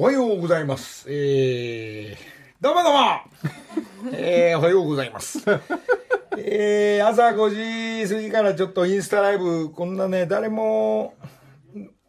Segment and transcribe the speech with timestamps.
[0.00, 1.04] おはようございます。
[1.10, 2.16] えー、
[2.58, 5.44] どうもどうもえー、おはようございます。
[6.38, 11.16] えー、朝5時過ぎからちょっとインスタライブ、こんなね、誰も、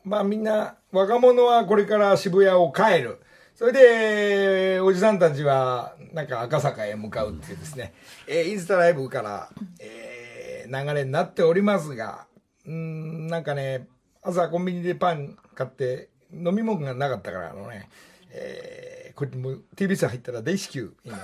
[0.06, 3.20] まあみんな、若者はこれから渋谷を帰る。
[3.56, 7.94] それで、おじさんたちは、なんか赤坂へ向かうっていうですね、
[8.26, 9.50] えーインスタライブから、
[9.82, 12.26] えー流れになっておりますが、
[12.66, 13.90] うーん、なんかね、
[14.22, 17.90] 朝コンビニでパン買って、飲み物がなかったから、あのね、
[18.32, 21.18] えーこれもう TBS 入ったら大至急、今、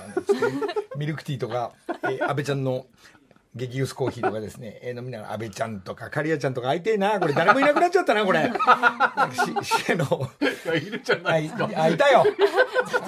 [0.96, 1.72] ミルクティーとか、
[2.04, 2.86] えー、安倍ちゃんの
[3.54, 8.52] 激薄コーヒーとかですね、えー飲みながら安倍ちゃんとか、カリアちゃんとか会いてえな、これ誰もいなくなっちゃったな、これ。
[9.64, 10.30] し、し、の、
[10.76, 11.70] いるじゃないですか。
[11.74, 12.24] あいたよ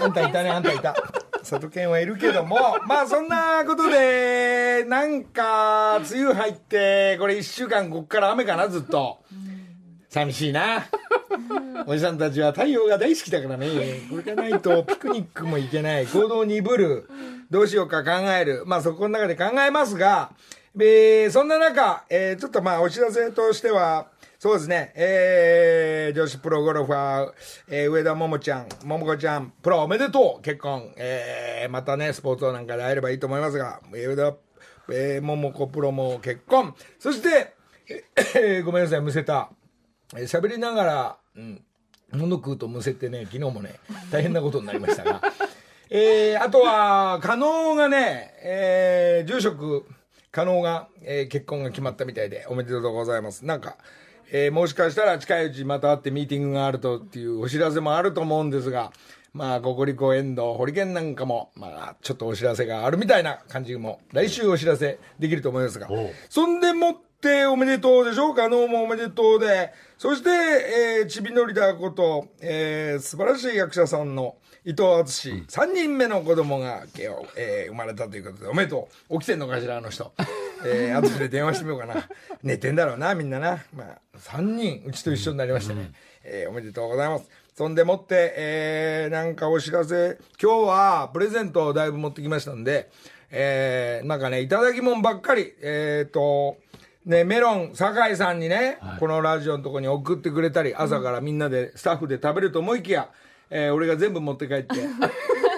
[0.03, 0.95] あんたいたねあんたいた
[1.41, 2.57] 佐渡県はいるけども
[2.87, 9.21] まあそんなことでなんか梅雨入ってこれ1週間こっから雨かなずっと
[10.11, 10.87] 寂しいな。
[11.87, 13.69] おじさんたちは太陽が大好きだからね。
[14.11, 16.07] これがないとピクニックも行けない。
[16.07, 17.09] 行動鈍る。
[17.51, 18.65] どうしようか考える。
[18.67, 20.33] まあそこの中で考えますが
[20.79, 24.07] えーそんな中、えーちょっとまあお知らせとしては
[24.39, 27.33] そうですね、えー、女子プロゴルファー、
[27.69, 34.35] えー上田桃ちゃん、桃子ちゃん、プロおめでとう、結婚、えー、またね、スポーツなんかで会えればいいと思いますが、上田、
[34.93, 37.53] えー、桃子プロも結婚、そして、
[38.37, 39.51] えーごめんなさい、むせた、
[40.13, 41.63] 喋りながら、うん、
[42.13, 43.75] 物食うとむせてね、昨日もね、
[44.11, 45.23] 大変なことになりましたが、
[45.91, 49.87] えー、あとは、加納がね、えー、住職、
[50.31, 53.45] 加納が、えー結婚が決まったみたいで、おめでとうございます。
[53.45, 53.77] なんか、
[54.33, 58.93] えーもしかしたら近いうちまた会ってミーティングがあるとっていうお知らせもあると思うんですが、
[59.33, 65.89] まあ、ココリコ遠藤、ホリケンなんかも、まあ、ちょっとお知らせがあるみたいな感じも、来週お知らせできると思いますが。
[66.29, 79.19] そんでもっておめでとうでしょ加納もおめでとうで、そして、えー、ちびのりだこと、えー素晴らしい役者さんの伊藤敦、3人目の子供が今日、えー生まれたということで、おめでとう。
[79.19, 80.13] 起きてんのかしら、あの人。
[80.65, 82.09] えー、後で電話してみようかな。
[82.43, 83.65] 寝てんだろうな、みんなな。
[83.75, 85.93] まあ、3人、うちと一緒になりましたね。
[86.25, 87.29] えーおめでとうございます。
[87.55, 92.91] そんでもって、えーなんかお知らせ、今日はプレゼントをだいぶ持ってきましたんで、
[93.31, 96.57] えーなんかね、いただき物ばっかり、えっ、と、
[97.11, 103.09] ね、メロン、酒井さんにね、このラジオのとこに送ってくれたり、朝からみんなで、スタッフで食べると思いきや、
[103.51, 104.75] えー俺が全部持って帰って、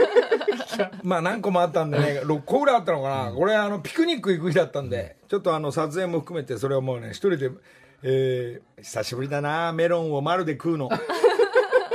[1.05, 3.33] まあ何個もあったんでね、6個ぐらいあったのかな。
[3.33, 7.51] これあの、ピクニック行く日だったんで、ちょっとあの、撮影も含めて、それをもうね、一人で、
[8.03, 10.89] えー久しぶりだなメロンを丸で食うの。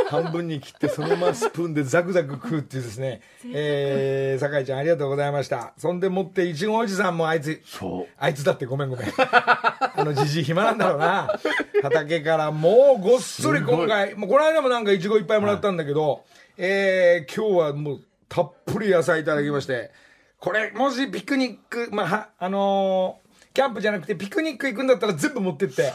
[0.10, 3.22] 半分に切ってそのままスプーンでザクザク食うっていうですね、
[3.54, 5.74] えー、酒井ちゃんありがとうございました。
[5.78, 8.14] そんでもって、いちごおじさんもあいつ、そう。
[8.18, 9.08] あいつだってごめんごめん。
[9.20, 11.40] あのじじい暇なんだろうな。
[11.84, 16.24] 畑からもうごっそり今回、もうこの間もなんかいちごいっぱいもらったんだけど、
[16.58, 19.92] えー、今日はもうたっぷり野菜いただきまして、
[20.40, 23.27] これもしピクニック、まあ、はあのー
[23.58, 25.92] キャンプじゃなくてピクニック行くんだったら全部持ってって。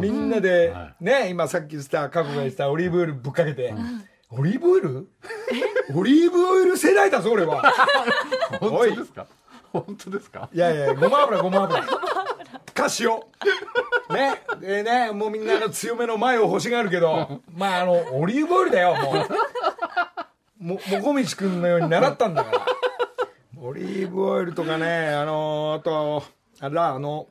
[0.00, 3.72] みんなで、はね今さっき言った過去が言ったオリーブオイルぶっかけて、
[4.30, 5.08] オリーブオイル？
[5.94, 7.62] オリーブオイル世代だぞ俺は。
[8.58, 9.26] 本当ですか？
[9.72, 10.48] 本当ですか？
[10.52, 10.58] い。
[10.58, 11.82] やいや、ごま油、ごま油。
[11.84, 13.10] か塩。
[14.12, 14.42] ね？
[14.60, 19.24] でね、もうみんなあの強めの前を欲しがるけど、まああの、オリーブオイルだよ、も
[20.60, 20.64] う。
[20.64, 22.66] も、もこみちくんのように習ったんだから。
[23.62, 26.24] オリーブオイルとかね、あのあと、
[26.64, 27.28] あれだ、あの、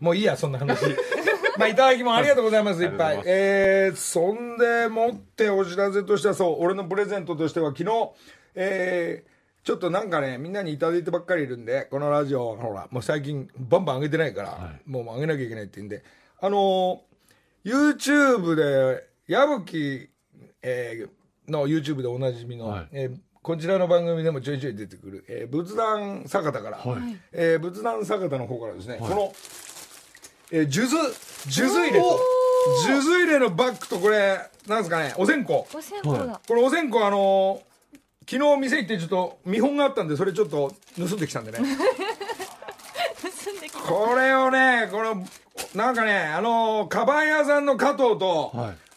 [0.00, 0.84] もういいや、そんな話。
[1.58, 2.88] まあ、いただきもありがとうございます、い。
[2.88, 3.22] っぱい。
[3.24, 8.10] えー、そんでもってお知らせとしては、そう、俺のプレゼントとしては、昨日、
[8.56, 16.02] えー、ちょっとなんかね、みんなにいただいてばっかりいるんで、このラジオ、ほら、もう最近、バンバン上げてないから、はもう上げなきゃいけないって言うんで、
[16.40, 20.10] あのー、YouTube で、矢吹、
[20.62, 21.10] えー
[21.48, 22.88] の YouTube でおなじみの、はい。
[22.92, 29.32] えーこちらの番組でもちょいちょい出てくる、えー仏壇坂田から、はいえー仏壇坂田の方からですね、この、
[30.52, 32.20] えー、数珠、数珠入れと、
[32.86, 34.38] 数珠入れのバッグとこれ、
[34.68, 35.54] なんですかね、お線香。
[35.54, 36.40] お線香だ。
[36.46, 37.72] これお線香あのー
[38.30, 41.66] 昨日店行ってちょっと見本があったんでそれちょっと盗んできたんでね盗ん
[43.60, 43.80] できた。
[43.80, 45.26] これをねこの
[45.74, 48.91] なんかねあのーカバン屋さんの加藤と、はい。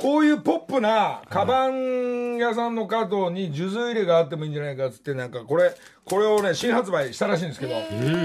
[0.00, 5.74] こういうポップなカバン屋さんの加藤に数珠入れがあってもいいんじゃないかっつってなんかこれ
[6.04, 7.74] これをね新発売したらしいんですけど、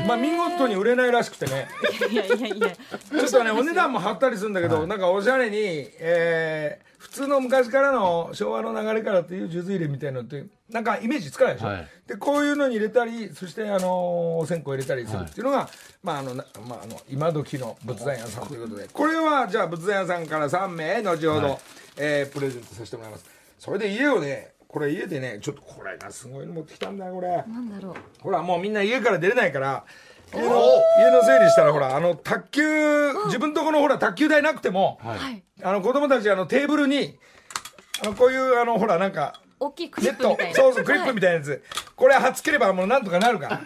[0.07, 1.67] まあ見事に売れないらしくてね。
[2.09, 2.69] いやいやいや。
[2.69, 5.57] ちょっとねお値段も張ったりするんだけど、なんかおしゃれに、
[5.99, 11.87] えー普通の昔からの昭和の流れからっていう数珠入れみたいなのってなんかイメージつかないでしょ、はい。
[12.07, 15.69] でこういうのに入れたりそしてあのお線香入れたりするっていうのが、
[16.01, 21.57] まああのなまあ、あの今時の仏壇屋さんということでこれはじゃあ仏壇屋さんから3名後ほど、はい。
[21.97, 23.25] えープレゼントさせてもらいます。
[23.59, 27.29] それで家をねこれ家でねちょっとこれがすごいの持ってきたんだよこれ。
[27.29, 27.95] なんだろう。
[28.21, 29.85] ほらもうみんな家から出れないから
[30.33, 30.47] 家の
[30.97, 35.17] 家の整理したらほらあの卓球自分とこのほら卓球台なくても、はい。
[35.19, 35.43] はい。
[35.63, 37.17] あの子供たちあのテーブルに
[38.03, 40.55] あのこういうあのほらなんか大きいクリネップみたいな。
[40.55, 41.63] そうそうクリップみたいなやつ、
[41.95, 43.61] これ貼っつければもうなんとかなるから。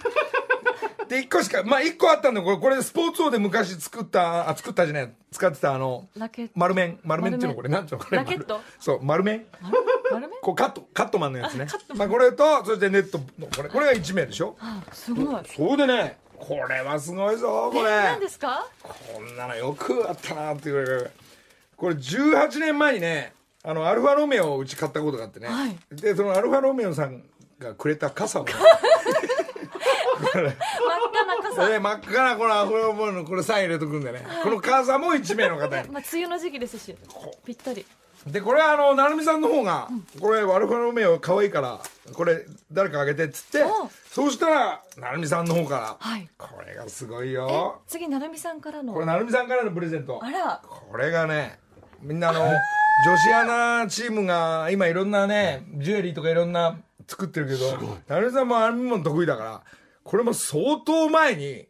[1.08, 5.12] で1個しかまあ1個あったんだこれこれスポーツ王で昔作ったあ作ったじゃない。
[5.32, 6.54] 使ってたあのラケット。
[6.56, 7.00] 丸面。
[7.04, 8.18] 丸面っていうのこ丸れなんていうのこれ。
[8.18, 8.54] ラケット？
[8.56, 9.46] 丸そう丸面。
[10.12, 11.66] 丸めこうカットカットマンのやつね。
[11.96, 14.56] まあこれとそしてネットのこれこれが1名でしょ。
[14.60, 15.44] あすごい。
[15.48, 16.20] そうでね。
[16.38, 17.90] これはすごいぞこれ。
[17.90, 18.68] 何ですか？
[18.84, 21.12] こんなのよくあったなっていう
[21.76, 23.34] これ18年前にね
[23.70, 25.78] あのアルファロメオをうち買ったことがあってね、はい。
[25.92, 27.22] でそのアルファロメオさん
[27.60, 28.56] がくれた傘を真っ
[30.32, 31.70] 赤な傘。
[31.70, 34.26] で真っ赤なこのアルファロメオのこれサイン入れとくんでね。
[34.42, 35.90] この傘も1名の方に。
[35.94, 36.96] まあ梅雨の時期ですし。
[37.46, 37.86] ぴったり。
[38.26, 39.88] でこれはあの成美さんの方が、
[40.20, 41.80] これアルファロメオ可愛いから
[42.14, 46.28] これ誰かあげてっつっておそうしたら成美さんの方から、はい。
[46.40, 48.94] これがすごいえよ次成美さんからの。
[48.94, 50.20] これ成美さんからのプレゼント。
[50.24, 50.60] あら。
[50.64, 51.60] これがね
[52.02, 52.52] みんなあの
[53.06, 53.46] 女子ア
[53.84, 59.64] ナチームが今いろんなねジュエリーとかいろんな作ってるけど成美さんも編み物得意だから
[60.04, 61.68] これも相当前に、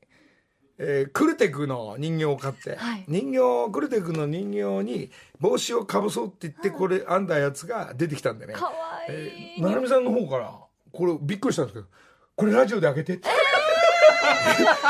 [0.77, 3.03] えークルテクの人形を買って、はい。
[3.07, 8.53] 人形クルテクの人形に帽子をかぶそうって言ってこれ編んだやつが出てきたんでね。
[8.53, 8.71] かわ
[9.09, 10.53] いえいー成美さんの方から
[10.91, 11.87] これびっくりしたんですけど
[12.35, 13.13] これラジオで開けて？
[13.15, 13.27] って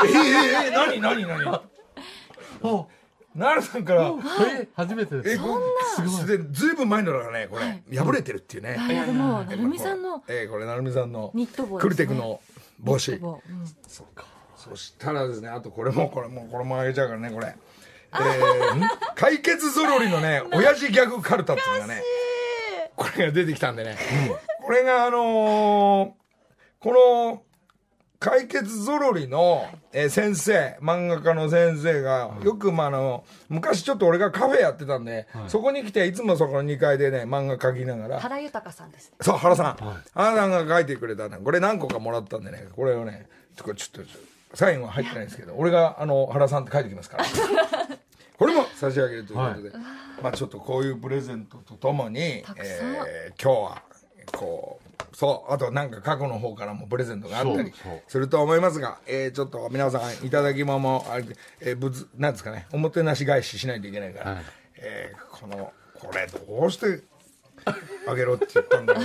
[0.04, 1.60] えー、えー、えー、何何何？
[2.62, 2.88] お
[3.36, 4.12] 奈良さんから
[4.58, 5.30] え初めてです。
[5.36, 5.60] えこ
[5.96, 6.38] すごい。
[6.38, 8.92] でずいぶん前のだからねこれ、破れてるっていうね、い。
[8.92, 12.40] やでも成美さんのえーこれ成美さんのニット帽クルテクの
[12.80, 13.12] 帽子。
[13.12, 13.42] ニット帽。
[13.48, 13.66] うん。
[14.56, 17.54] そしたらですねあとこれもこれもこれもあげちゃうからねこれ。
[18.12, 22.02] えー、解決ぞろりのね親父ギャグカルタっていうのがね
[22.96, 23.96] これが出てきたんでね、
[24.64, 26.10] これがあのー
[26.80, 27.42] この
[28.20, 38.20] 解決ぞろりの、えー先生漫画家の先生が、よく、まあ、あの昔ちょっと俺がカフェやってたんで、そこに来ていつもそこの2階でね漫画描きながら。
[38.20, 39.16] 原豊さんですね。
[39.22, 39.76] そう原さん、
[40.14, 42.68] 原さんが書いてくれたねこれ何個かもらったんでね。
[42.76, 43.26] これをね
[43.56, 47.24] ちょっとちょっとサインは入ってないんですけど俺があの原さんって書いてきますから。
[48.36, 49.70] これも差し上げるということで、
[50.22, 52.20] まあちょっとこういうプレゼントとともに
[52.56, 53.82] えー今日は
[54.32, 57.72] こうそうあとなんか過去の方からもプレゼントがあったり
[58.08, 64.42] すると思いますが、えーちょっと皆さんいただき物もあれで、えー、ぶなんですかねおもてなし返ししないといけないから、はい。
[64.76, 67.02] えーこのこれどうして
[68.06, 69.00] あげろって言ったんだな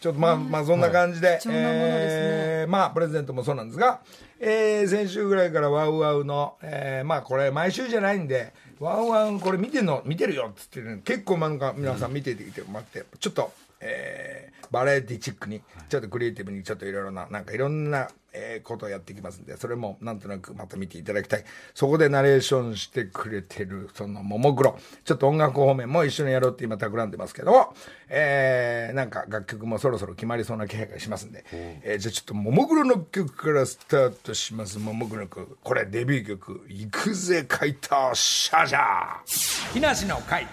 [0.00, 1.98] ちょっとまあまあそんな感じで、貴重なものですね。
[2.02, 4.00] えーまあプレゼントもそうなんですが、
[4.40, 18.10] えー先週ぐらいからワウワウの、えーまあこれ毎週じゃないんでワウワウこれ見てんの見てるよっつって、ね、結構なんか皆さん見ててきてもらってちょっと、えーバラエティチックにちょっとクリエイティブにちょっといろいろななんかいろんな、
[18.40, 21.44] えーことをやっていきますんでそれもなんとなくまた見ていただきたい。
[21.74, 24.78] そこでナレーションしてくれてるそのももクロ。
[25.04, 27.74] ちょっと音楽方面も一緒にやろうって今企んでますけども、
[28.08, 34.78] えーなんか楽曲もそろそろ決まりそうな気配がしますんで、えーじゃあちょっとももクロの曲からスタートします。
[34.78, 35.58] ももクロの曲。
[35.62, 40.46] これデビュー曲「行くぜカイタシャジャー」木梨の会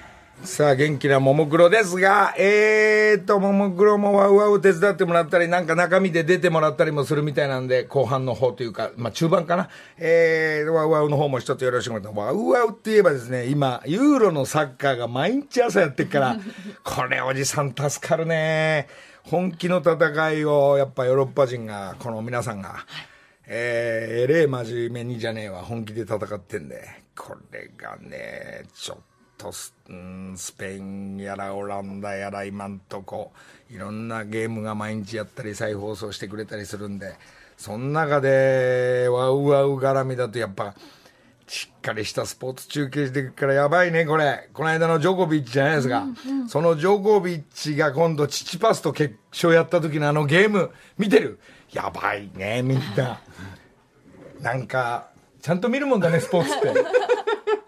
[0.44, 9.70] さあ元気なももクロですがえーとももクロもワウワウ手伝ってもらったりなんか中身で出てもらったりもするみたいなんで後半の方というかまあ中盤かな。
[9.98, 16.38] えー、ワウワウの方も一つよろしくお願いしますワウワウって言えばですね今ユーロのサッカーが毎日朝やってっから
[16.84, 18.88] これおじさん助かるね。
[19.24, 22.86] 本気の戦いをやっぱヨーロッパ人がこの皆さんが、
[23.48, 27.06] えー、えれえ真面目にじゃねえわ本気で戦ってんで。
[27.16, 29.15] これがねちょっと
[29.52, 33.32] ス,、うん、スペインやらオランダやら今んとこ
[33.70, 37.16] いろんなゲームが毎日やったり再放送してくれたりするんで
[37.58, 40.76] その中でワウワウ絡みだとやっぱ
[41.48, 44.50] しっかりしたスポーツ中継してるからやばいねこれ。
[44.54, 46.06] この間のジョコビッチじゃないですか、
[46.48, 51.40] そのジョコビッチが今度チチパスと決勝やった時のあのゲーム見てる。
[51.72, 53.22] やばいねみんな。
[54.42, 55.10] なんか
[55.42, 56.68] ちゃんと見るもんだねスポーツって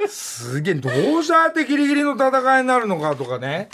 [0.07, 3.69] すげえどうしたってギリギリの戦いになるのかとかね。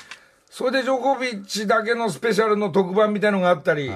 [0.49, 3.91] それでジョコビッチだけのスペシャルの特番みたいのがあったり、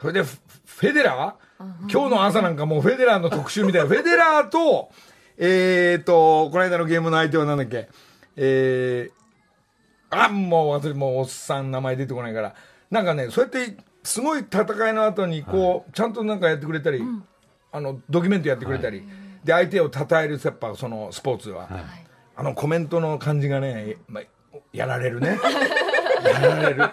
[0.00, 1.64] それでフフェデラー？
[1.92, 3.82] 今日の朝なんかもうフェデラーの特集みたい。
[3.82, 4.90] なフェデラーと
[5.36, 7.88] えーとこの間のゲームの相手はなんだっけ？
[8.36, 12.54] えー、あもう私もうおっさん名前出てこないから。
[12.90, 17.02] なんかねそうやってすごい戦いの後にこう、ちゃんとなんかやってくれたり、
[17.70, 19.06] あのドキュメントやってくれたり、
[19.44, 21.68] で相手を称えるやっぱそのスポーツは、
[22.36, 24.24] あのコメントの感じがね、まあ、
[24.72, 25.38] やられるね。
[26.24, 26.90] やられる。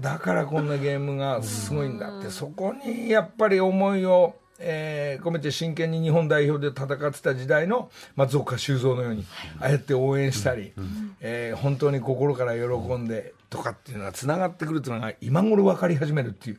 [0.00, 2.30] だからこんなゲームがすごいんだって。
[2.30, 9.26] そこにやっぱり思いを、えー込めて真剣に日本代表で戦ってた時代の松岡修造のように
[9.60, 10.72] ああやって応援したり、
[11.20, 12.60] えー本当に心から喜
[12.96, 16.56] んでとかっていうのがつながってくるっていうのが今頃分かり始めるっていう。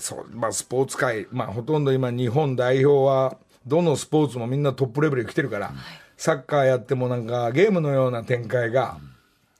[0.00, 5.72] えーそうまあ、スポーツ界、まあ、ほとんど今、日本代表は、どのスポーツもみんなトップレベルで来てるから、
[6.16, 8.98] サッカーやってもなんかゲームのような展開が、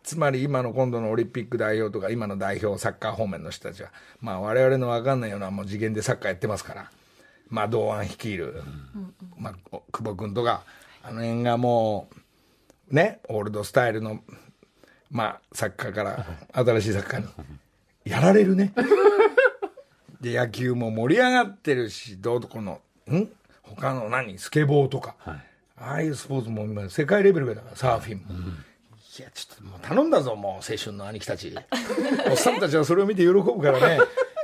[0.02, 6.90] つまり今の今度のオリンピック代表とか、今の代表、サッカー方面の人たちは、まあ、我々の分かんないようなもう次元でサッカーやってますから、
[7.48, 8.62] まあ、堂安率いる、
[9.36, 10.64] まあ、お久保君とか、
[11.02, 12.08] あの辺がも
[12.90, 14.20] う、ね、オールドスタイルの、
[15.10, 17.26] まあ、サッカーから新しいサッカーに、
[18.04, 18.72] やられるね。
[20.20, 23.28] で、野球も盛り上がってるし、どうとこの、ん？
[23.62, 24.38] 他の何？
[24.38, 25.40] スケボーとか、あ
[25.92, 28.24] あいうスポーツも今世界レベルだから、サーフィンも。
[29.18, 31.54] いや、ちょっともう頼んだぞ、もう青春の兄貴たち。
[32.30, 33.98] おっさんたちはそれを見て喜ぶからね、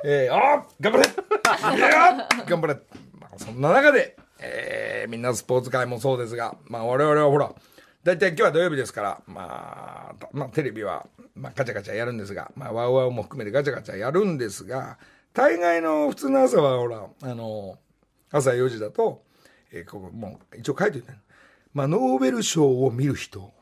[0.05, 1.77] えー、ああ頑張れ！
[1.77, 2.75] いや頑張れ、
[3.21, 7.53] まあ、そんな中で、えーみんなスポーツ界もそうですが、まあ我々はほら、
[8.03, 11.07] 大体今日は土曜日ですから、まあ、たまあ、テレビは、
[11.37, 14.99] まあ、ガチャガチャやるんですが、まあ、ワウワウも含めてガチャガチャやるんですが、
[15.37, 17.79] 大概の普通の朝は、ほら、あの、
[18.31, 19.23] 朝4時だと、
[19.71, 21.13] えーここ、もう、一応書いておいて、
[21.75, 23.53] まあ、ノーベル賞を見る人、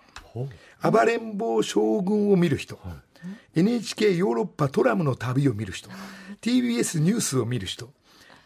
[0.82, 2.78] 暴れん坊将軍を見る人、
[3.56, 5.88] NHK ヨーロッパトラムの旅を見る人、
[6.40, 7.90] TBS ニュースを見る人、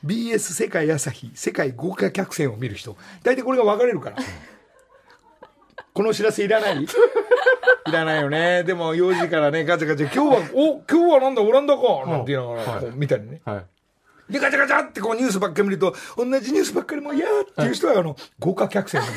[0.05, 4.17] BS 世界朝日、世界豪華客船を見る人、大体これが分かれるから。
[5.93, 6.87] このお知らせいらない？
[7.89, 8.65] いらないよね。
[8.65, 11.83] でも4時からね、ガチャガチャ、今日は、お、今日はなんだ、オランダか。
[12.07, 12.81] なんて言いながら、はい。
[12.83, 13.41] こう見たりね。
[13.45, 13.57] は
[14.29, 14.33] い。
[14.33, 19.01] で、ガチャガチャってこうニュースばっかり見ると、同じニュースばっかりもう嫌っていう人は、あの、豪華客船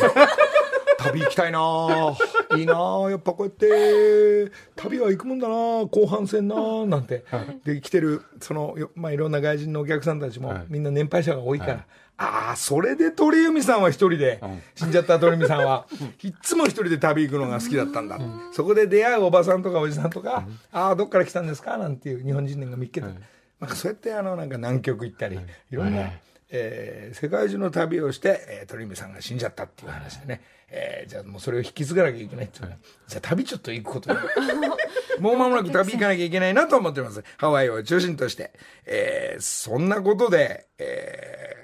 [1.04, 7.26] 旅行きたいなぁいいなぁやっぱこうやって、旅は行くもんだなぁ後半戦なぁなんて。
[7.66, 10.66] で、来てる、その、よまあ、いろんな外人のお客さんたちも、はい。
[10.70, 11.86] みんな年配者が多いから、
[12.24, 14.40] ああ、それで鳥海さんは一人で、
[14.76, 15.88] 死んじゃった鳥海さんは、
[16.24, 18.20] いっつも一人で旅行くのが好きだったんだ。
[18.54, 21.78] そこで出会うおばさんとかおじさんとか、ああ、どっから来たんですか？
[21.78, 23.08] なんていう日本人が見っけた。
[23.08, 23.16] はい。
[23.60, 25.40] なんかそうやってあのなんか南極行ったり、
[25.72, 26.22] い、ろんな、はい。
[26.54, 32.76] えー世界中の旅をして、えー鳥海さんが死んじゃったっていう話でね、えーじゃあもうそれを引き継がなきゃいけないっていう
[33.08, 34.12] じゃあ旅ちょっと行くこと。
[34.14, 34.20] に
[35.20, 37.24] もう間もなく旅行かなきゃいけないなと思ってます。
[37.38, 38.52] ハワイを中心として。
[38.86, 41.61] えーそんなことで、えー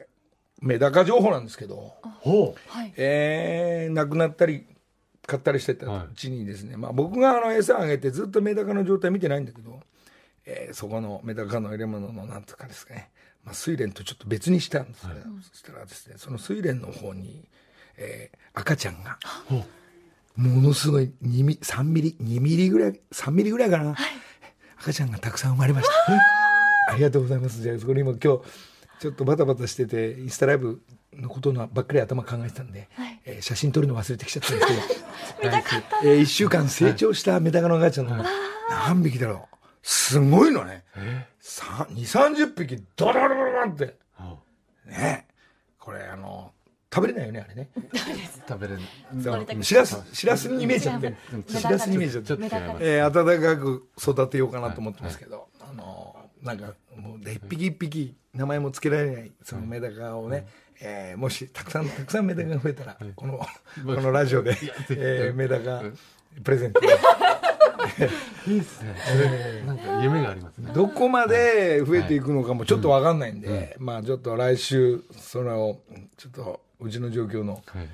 [0.61, 2.93] メダカ情報なんですけど、ほはい。
[2.97, 4.65] えー亡くなったり
[5.25, 9.79] 買ったりしてたうちにですね、まあ、僕があの餌あげてずっとメダカの状態見てないんだけど、
[10.45, 13.09] えーそこのメダカの入れ物のなんとかですかね、
[13.43, 15.07] まあ、睡蓮とちょっと別にしたんです。
[15.07, 15.19] けど、
[15.51, 17.43] そしたらですねその睡蓮の方に、
[17.97, 19.19] えー赤ちゃんが
[20.35, 23.95] ものすごい2ミ3ミリ2ミリぐらい3ミリぐらいかな、
[24.81, 26.93] 赤ちゃんがたくさん生まれました。
[26.93, 27.61] ありがとうございます。
[27.61, 28.41] じゃあそこに今今日
[28.99, 30.81] ちょっとバタバタしててインスタライブ
[31.13, 33.19] のことのばっかり頭考えてたんで、はい。
[33.25, 34.81] えー写真撮るの忘れてきちゃったんですけど。
[35.43, 38.23] 見たかったえー、1週間成長したメダカの赤ちゃんの
[38.69, 39.57] 何匹だろう。
[39.83, 40.83] すごいのね。
[41.41, 43.95] 2 3 0匹ドロドロドロって。
[44.85, 45.27] ね。
[45.79, 46.51] これあの
[46.93, 47.69] 食べれないよねあれね。
[47.75, 47.81] う
[48.47, 48.81] 食べれる。
[49.23, 51.15] 取りたくしらすしらすに見えちゃって。
[51.47, 52.33] しらすに見えちゃって。
[52.79, 60.47] えー、温かく育てようかなと思ってますけど、あのなんかもう一匹一匹名前も付けられないそのメダカをね、
[60.81, 63.45] えーもしたくさんたくさんメダカが増えたら、このこ
[64.01, 64.55] のラジオで、
[64.91, 65.83] えーメダカ
[66.43, 66.81] プレゼント。
[68.47, 68.95] いいですね。
[69.65, 70.71] なんか夢がありますね。
[70.73, 75.79] どこまで増えていくのかもちょっと分かんないんで、まあちょっと来週それを
[76.17, 77.87] ちょっとうちの状況のはい。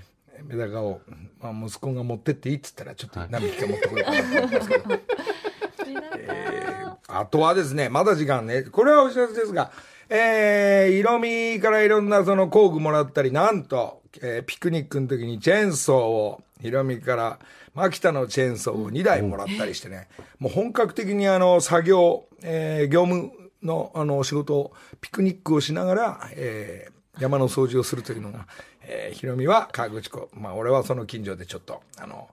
[0.46, 1.00] メダカを、
[1.40, 4.90] まあ、息子が持ってっていいっつったらちょっと何匹か持ってこようかなと思ってますけど。
[5.88, 6.08] 見たか。
[6.18, 9.72] ったあとはですね、まだ時間ね、これはお知らせですが、
[10.16, 17.40] えー、色味からいろんなその工具もらったり、なんと、えーピクニックの時にチェーンソーを、色味から、
[17.74, 23.32] 牧田のチェーンソーを2台もらったりしてね、もう本格的にあの、作業、えー業務
[23.64, 28.48] のあの、仕事を、ピクニックをしながら、えー山の掃除をするというのが、
[28.82, 32.28] えー、ヒロミは河口湖、まあ俺はその近所でちょっと、あの、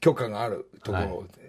[0.00, 1.45] 許可があるところで、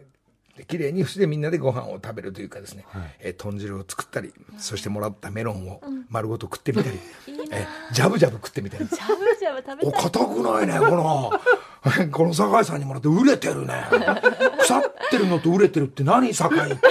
[0.58, 2.86] で綺麗にしてみんなでご飯を食べるというかですね、
[3.20, 7.00] えー豚汁を作ったり、そしてもらったメロンを丸ごと食ってみたり、
[7.52, 8.88] えージャブジャブ食ってみたり。
[8.88, 11.32] ジャブジャブ食べお、たい硬くないね、この、
[12.12, 13.86] この酒井さんにもらって売れてるね。
[14.60, 16.82] 腐ってるのと売れてるって何酒井って。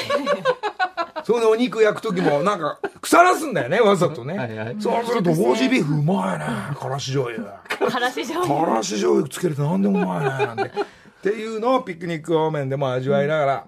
[1.25, 4.39] それでお肉焼く時もなんか腐らすんだよね、わざとね。
[4.39, 6.47] はいはいそうすると、ゴージビーフうまいね。
[6.79, 7.61] からし醤油。
[7.91, 10.71] 話し上からし醤油つけると何でもうまいねなんて
[11.19, 13.67] っていうのをピクニック方面でも味わいながら、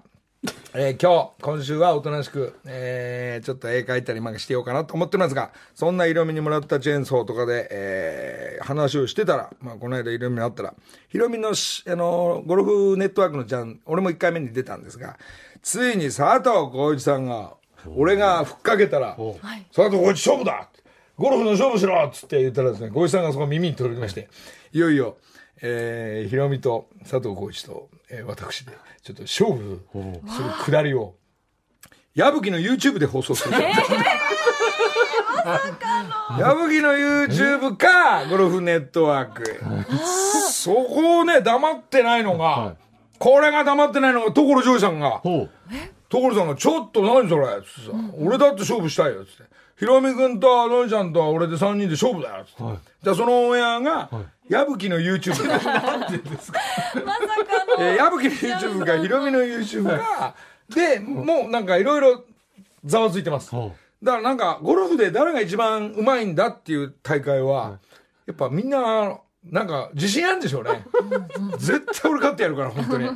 [0.73, 10.73] えー今日、今週はおとなしく、えーちょっと絵描いたりなんかしてようかなと思ってますが、そんな色味にもらったチェーンソーとかで、えー話をしてたら、まあ、この間色味にあったら、
[11.07, 15.17] ヒロミのし、あの、ゴルフネットワークのちゃん、俺も1回目に出たんですが、
[15.61, 17.53] ついに佐藤浩市さんが、
[17.95, 19.15] 俺がふっかけたら、
[19.73, 20.69] 佐藤浩市勝負だ!
[21.17, 22.03] ゴルフの勝負しろ!
[22.05, 24.27] っつって言ったらですね、浩市さんがそこ耳に取りまして、
[24.73, 25.17] いよいよ、
[25.61, 28.71] えー、ヒロミと佐藤浩市と、えー私で、
[29.03, 29.81] ちょっと勝負
[30.27, 31.15] するくだりを、
[32.15, 33.55] 矢吹の YouTube で放送する。
[36.39, 39.61] 矢吹の YouTube か、ゴルフネットワーク。
[40.51, 42.75] そこをね、黙ってないのが、
[43.17, 45.21] これが黙ってないのが、所ジョージさんが。
[46.09, 49.43] 所さんが、ちょっと何それつってさ、俺だって勝負したいよ、つって。
[49.79, 52.63] ヒロミ君とのりちゃんと俺で3人で勝負だよ、つって。
[53.01, 54.09] じゃあそのオンエアが、
[54.49, 55.47] 矢吹の YouTube で。
[55.47, 56.05] まさかの。
[57.79, 60.35] えー、矢吹の YouTube か、ヒロミの YouTube か、
[60.69, 62.25] で、もうなんかいろいろ
[62.83, 63.51] ざわついてます。
[63.51, 67.79] ほだからなんか、ゴルフで誰が一番うまいんだっていう大会は、
[68.25, 70.85] やっぱみんな、なんか自信あるんでしょうね。
[71.57, 73.07] 絶対俺勝ってやるから、本当に。
[73.07, 73.15] ちょっ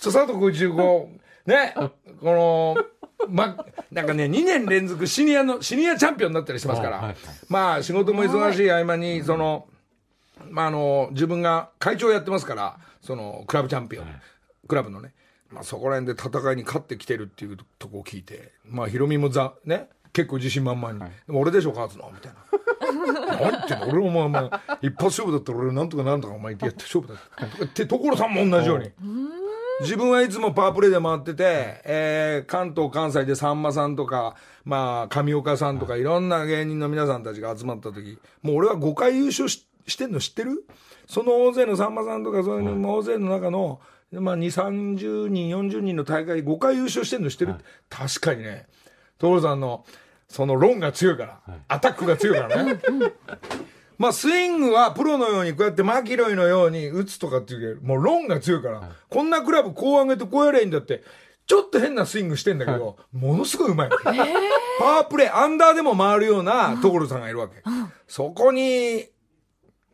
[0.00, 1.10] と佐藤浩一こ
[1.46, 1.86] う、ね、こ
[2.22, 2.76] の、
[3.28, 7.16] ま、なんかね、2年連続シニアの、シニアチャンピオンになったりしてますから、はいはい。
[7.48, 9.66] まあ仕事も忙しい合間に、その、
[10.48, 14.06] まあ、あの、自分が会長やってますから、その、クラブチャンピオン、
[14.66, 15.12] クラブのね、
[15.50, 22.10] まあ、そこら辺で戦いに勝ってきてるっていうとこを聞いて、まあ、ヒロミもざ、ね、結構自信満々に、でも俺でしょ、勝つの？
[22.12, 22.38] みたいな。
[23.38, 23.88] 何言ってんの？
[23.88, 24.50] 俺もお前、
[24.82, 27.14] 一発勝負だったら俺なんとかなんとかお前言ってやって勝負だ
[27.46, 27.64] って。
[27.64, 28.90] って、所さんも同じように。
[29.80, 36.02] 自分はいつもパワープレイで回ってて、えー関東、関西でさんまさんとか、まあ、上岡さんとか、い。
[36.02, 40.64] ろんな芸人の皆さんたちが集まった時、もう俺は5回優勝ししてんの知ってる？
[41.06, 43.80] その大勢のさんまさんとか、そういうの大勢の中の、
[44.12, 47.54] まあ、2、30人、40人の大会5回優勝してんの知ってる、
[47.88, 48.66] 確かにね、
[49.18, 49.84] 所さんの、
[50.28, 52.80] その論が強いから、アタックが強いからね。
[54.00, 61.04] まあ、スイングはプロのようにこうやってマキロイのように打つとかっていうよりもう論が強いから、こんなクラブこう上げてこうやればいいんだって、
[61.46, 63.90] ちょっと変なスイングしてんだけど、ものすごいうまい。
[63.90, 67.56] パワープレイ、アンダーでも回るような所さんがいるわけ。
[68.08, 69.04] そこに、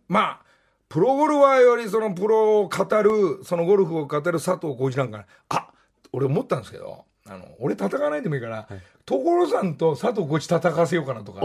[0.06, 0.40] まあ、
[0.88, 5.70] プロゴルファーよりそのプロを語る、そのゴルフを語る佐藤浩市なんか、あ、
[6.12, 8.68] 俺思ったんですけど、あの、俺戦わないでもいいから、
[9.04, 11.40] 所さんと佐藤浩市戦わせようかなとか。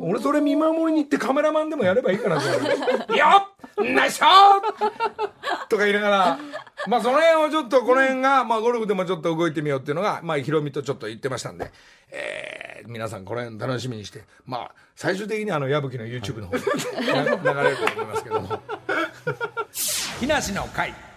[0.00, 3.16] 俺それ見守りに行ってカメラマンでもやればいいかなと思って。
[3.18, 4.28] よっナイスショッ
[4.88, 6.38] トとか言いながら、
[6.86, 11.70] まあその辺をちょっとこの辺が、まあゴルフでもちょっと動いてみようっていうのが、まあヒロミとちょっと言ってましたんで、
[12.10, 18.60] えー、皆さんこの辺楽しみにして、まあ最終的にあの矢吹の YouTube の方でな流れると思いますけども。
[20.20, 21.09] 木梨の会。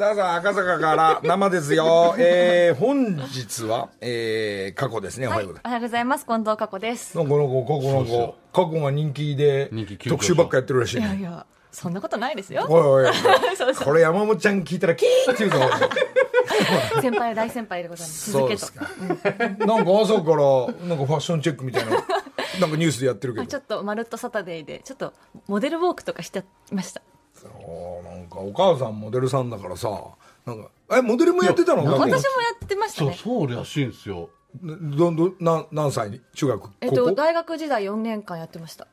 [0.00, 2.14] さあさあ、赤坂から生ですよ。
[2.16, 5.26] えー、本日は、えー、過去ですね。
[5.26, 5.66] おはようございます。
[5.66, 6.24] おはようございます。
[6.24, 7.18] 近藤佳子です。
[7.18, 9.70] なんかなんか過去なんか過去が人気で
[10.08, 12.64] 特集ばっかやってるらしいねいやいや、そんなことないですよ。
[12.70, 13.14] おいおい
[13.54, 15.68] そうそこれ山本ちゃん聞いたらキーって言うぞ
[16.96, 17.02] う。
[17.02, 18.32] 先輩、大先輩でございます。
[18.32, 19.58] 続けとそうです。
[19.58, 21.90] かなんか朝からなんかファッションチェックみたいな
[22.58, 25.12] なんかニュースでやってるけどあちょっと、まるっとサタデーで、ちょっと、
[25.46, 27.02] モデルウォークとかしてました。
[28.04, 29.88] なんかお母さんモデルさんだからさ
[30.46, 31.84] なんかえモデルもやってたの？
[31.84, 32.18] 私もや
[32.64, 33.16] ってましたそう、ね。
[33.16, 34.30] そうらしいんですよ。
[34.62, 36.20] どどな何歳に？
[36.34, 38.86] 中学高校、えっと、大学時代4年間やってました。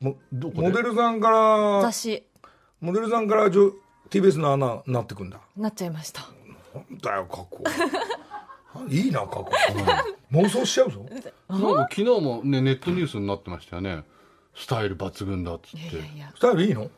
[0.00, 0.68] もどこで？
[0.68, 2.24] モデルさんから雑誌、
[2.80, 3.72] モデルさんからじょ
[4.10, 6.22] TBS の穴になってくんだなっちゃいました。
[6.74, 7.62] なんだよ過去
[8.88, 9.50] いいな過去
[10.32, 11.04] 妄想しちゃうぞ
[11.48, 14.04] なんか昨日もね、ネットニュースになってましたよね。
[14.54, 15.96] スタイル抜群だっつって。
[15.96, 16.32] いやいや。
[16.34, 16.90] スタイルいいの？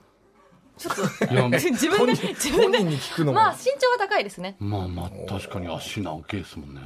[0.81, 2.79] ちょっと、 自分で、自分で。
[2.79, 4.57] 本人に聞くのもまあ、身長は高いですね。
[4.59, 6.81] まあまあ、確かに足長けですもんね。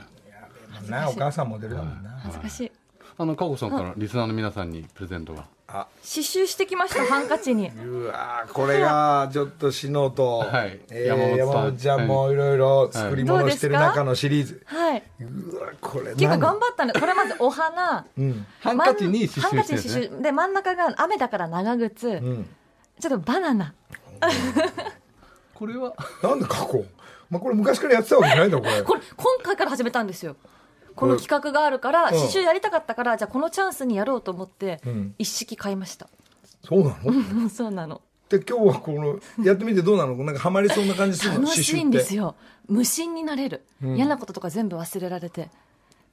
[0.88, 2.72] なお母さんモデルだもんな恥ずかしい。
[3.16, 5.44] あの、かこさんからリスナーの皆さんにプレゼントが。
[5.66, 7.68] あ刺繍してきました、ハンカチに。
[7.68, 15.02] うわーこれがちょっとしのと、はいえー山本ちゃんもいろいろ作り物してる中のシリーズ、はい。
[15.20, 18.04] うわこれ結構何頑張ったんで、これまずお花。
[18.18, 20.06] うんハンカチに刺ハンカチに繍してるんですね。
[20.08, 22.46] 刺繍で真ん中が雨だから長靴、うん
[23.00, 23.74] ちょっとバナナ。
[25.54, 26.84] これは、なんで過去、
[27.30, 28.82] まあ、これ昔からやってたわけじゃないんだこれ。
[28.82, 30.36] これ今回から始めたんですよ。
[30.94, 35.14] この企画があるから刺繍やりたかったからじゃあこのチャンスにやろうと思ってうん。
[35.18, 36.08] 一式買いました、
[36.64, 36.96] そうなの？
[37.04, 38.00] うんそうなの。
[38.28, 40.14] で今日はこのやってみてどうなの？
[40.16, 41.40] なんかハマりそうな感じするの？
[41.42, 42.22] 楽しいんですよ。
[42.22, 42.34] よ
[42.68, 43.96] 無心になれる、うん。
[43.96, 45.50] 嫌なこととか全部忘れられて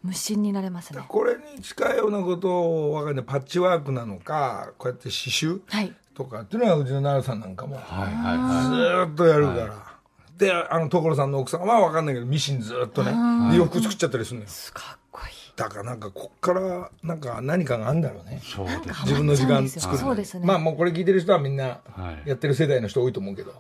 [0.02, 1.04] 無心になれますね。
[1.08, 2.50] これに近いようなこと
[2.90, 5.62] を分かんないパッチワークなのかこうやって刺繍？
[5.68, 7.76] はいとかっていうのはうちの奈良さんなんかも。
[7.76, 9.98] はいはいはずーっとやるから、
[10.38, 13.12] であの所さんの奥さんは分かんないけどミシンずっとね
[13.52, 14.52] で洋服作っちゃったりするのよ。
[14.74, 15.34] かっこいい。
[15.56, 18.42] だからなんかこっからなんか何かがあるんだろうね。
[18.44, 20.46] そうです自分の時間作るそうですね。
[20.46, 22.30] まあもうこれ聞いてる人はみんなはい。
[22.30, 23.54] やってる世代の人多いと思うけど。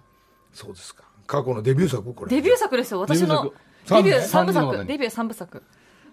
[0.53, 1.03] そうですか。
[1.27, 2.13] 過去のデビュー作？
[2.13, 2.31] これ。
[2.35, 2.99] デビュー作ですよ。
[2.99, 3.53] 私の
[3.87, 4.77] デビューデビュー三部三部作。
[4.77, 5.63] 作デビュー三部作。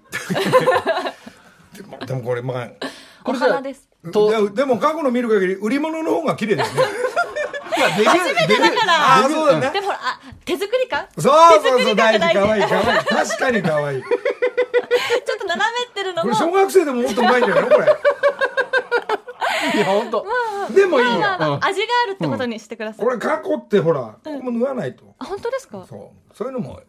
[1.77, 2.71] でもでもこれまあ
[3.25, 4.51] お花ですと。
[4.51, 6.81] ででも過去の見る限り売り物の方が綺麗だよね。
[7.79, 8.01] 初
[8.35, 8.93] めてだから。
[8.95, 9.71] ああそうだね。
[9.73, 11.07] でもほらあ手作り感？
[11.17, 11.33] そう
[11.63, 13.05] そうそう大事可愛い可愛い。
[13.05, 14.03] 確かに可愛い。
[15.27, 16.23] ちょっと斜めってるのも。
[16.23, 17.65] これ小学生でももっとうまいんじゃない？
[17.65, 17.87] のこれ。
[19.75, 20.25] いや本当
[20.75, 21.19] でもいいよ。
[21.21, 23.05] まあまあ味があるってことにしてください。
[23.05, 25.05] これ過去ってほらここも縫わないと。
[25.19, 25.85] あ本当ですか？
[25.89, 26.35] そう。
[26.37, 26.81] そういうのも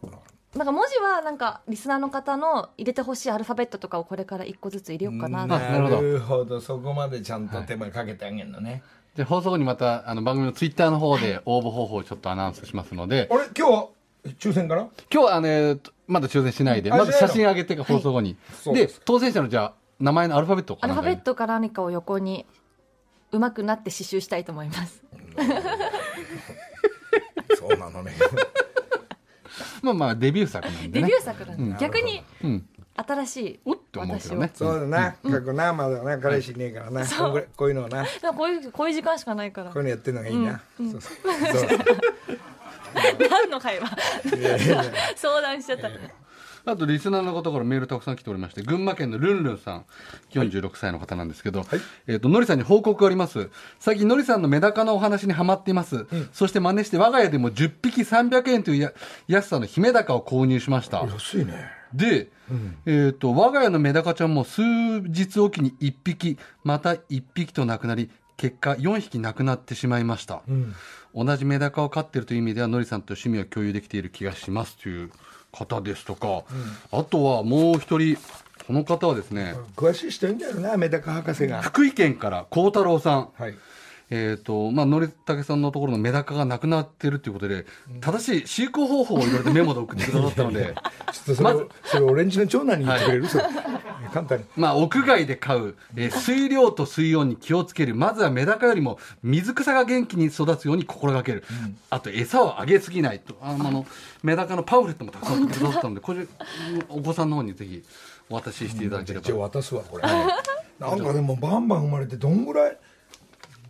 [0.54, 6.00] なんか文字はなんかリスナーの方の入れてほしいアルファベットとかをこれから一個ずつ入れようかなとななるほど。
[6.00, 6.60] るほど。
[6.60, 8.82] そこまでちゃんと手間かけてあげるのね。
[9.14, 13.28] で放送後にまたあの番組のツイッターの方で応募方法をちょっとアナウンスしますので。
[13.30, 13.88] あれ今
[14.24, 16.92] 日抽選かな今日はねまだ抽選しないで。
[16.92, 22.44] あまず写真上げて放送後に、そうで当選者のじゃあ名前のアルファベットかアルファベットか何かを横に
[23.30, 25.00] うまくなって刺繍したいと思います。
[27.56, 28.12] そうなのね
[29.82, 30.88] まあまあデビュー作なんでね。
[30.88, 32.66] デビュー作なんで、逆にうん。
[32.96, 34.50] 新しいおって思うけどね。
[34.52, 35.16] そうだな。
[35.22, 37.06] 過去なまだな彼氏いねえからな。
[37.06, 38.04] こんこういうのはな。
[38.34, 39.70] こういうこういう時間しかないから。
[39.70, 40.60] こういうのやってるのがいいな。
[40.76, 41.00] そうそう。
[41.00, 41.68] そう。
[43.30, 43.88] 何の会話？
[45.16, 45.88] 相談しちゃった、
[46.64, 49.86] あとリスナーの方からメールたくさん来ておりまして群馬県のルンルンさん
[50.32, 51.64] 46歳の方なんですけど、
[52.06, 53.50] えっ、とのりさんに報告があります。
[53.78, 58.92] 最近のりさんのメダカのお話にハマっています、そして真似して我が家でも10匹300円というや
[59.28, 61.00] 安さのヒメダカを購入しました。
[61.00, 61.80] 安いね。
[61.92, 62.30] で、
[62.86, 70.42] えっ、と、我が家のメダカちゃんも数日おきに1匹、また1匹と亡くなり、結果4匹亡くなってしまいました。
[71.14, 75.10] 同じメダカを飼っているという意味では、のりさんと趣味を共有できている気がしますという
[75.52, 76.44] 方ですとか、
[76.92, 78.16] あとはもう一人、
[78.66, 81.62] この方はですね、詳しい人いるんだよなメダカ博士が。
[81.62, 83.28] 福井県から孝太郎さん。
[83.36, 83.54] はい
[84.10, 87.64] えっ、と、まあ、のりたけさんのところのメダカがなくなってるということで、
[88.00, 90.74] 正しい飼育方法をいろいろとメモで送ってくださったので、
[91.12, 93.44] ちょっとそれ,、まずそれ俺んちの長男に言ってくれる、それ
[94.12, 94.44] 簡単に。
[94.56, 97.94] まあ、屋外で飼う、えー水量と水温に気をつける。
[97.94, 101.44] まずはメダカよりも水草が元気に育つように心がける。
[101.88, 103.36] あと、餌をあげすぎないと。
[103.40, 103.86] あの、あの
[104.22, 106.26] メダカのパウフレットもたくさん送ってくださったので、これ、
[106.88, 107.82] お子さんの方にぜひ
[108.28, 109.24] お渡ししていただければ。
[109.24, 112.76] 一応渡すわこれ、なんかでもバンバン生まれてどんぐらい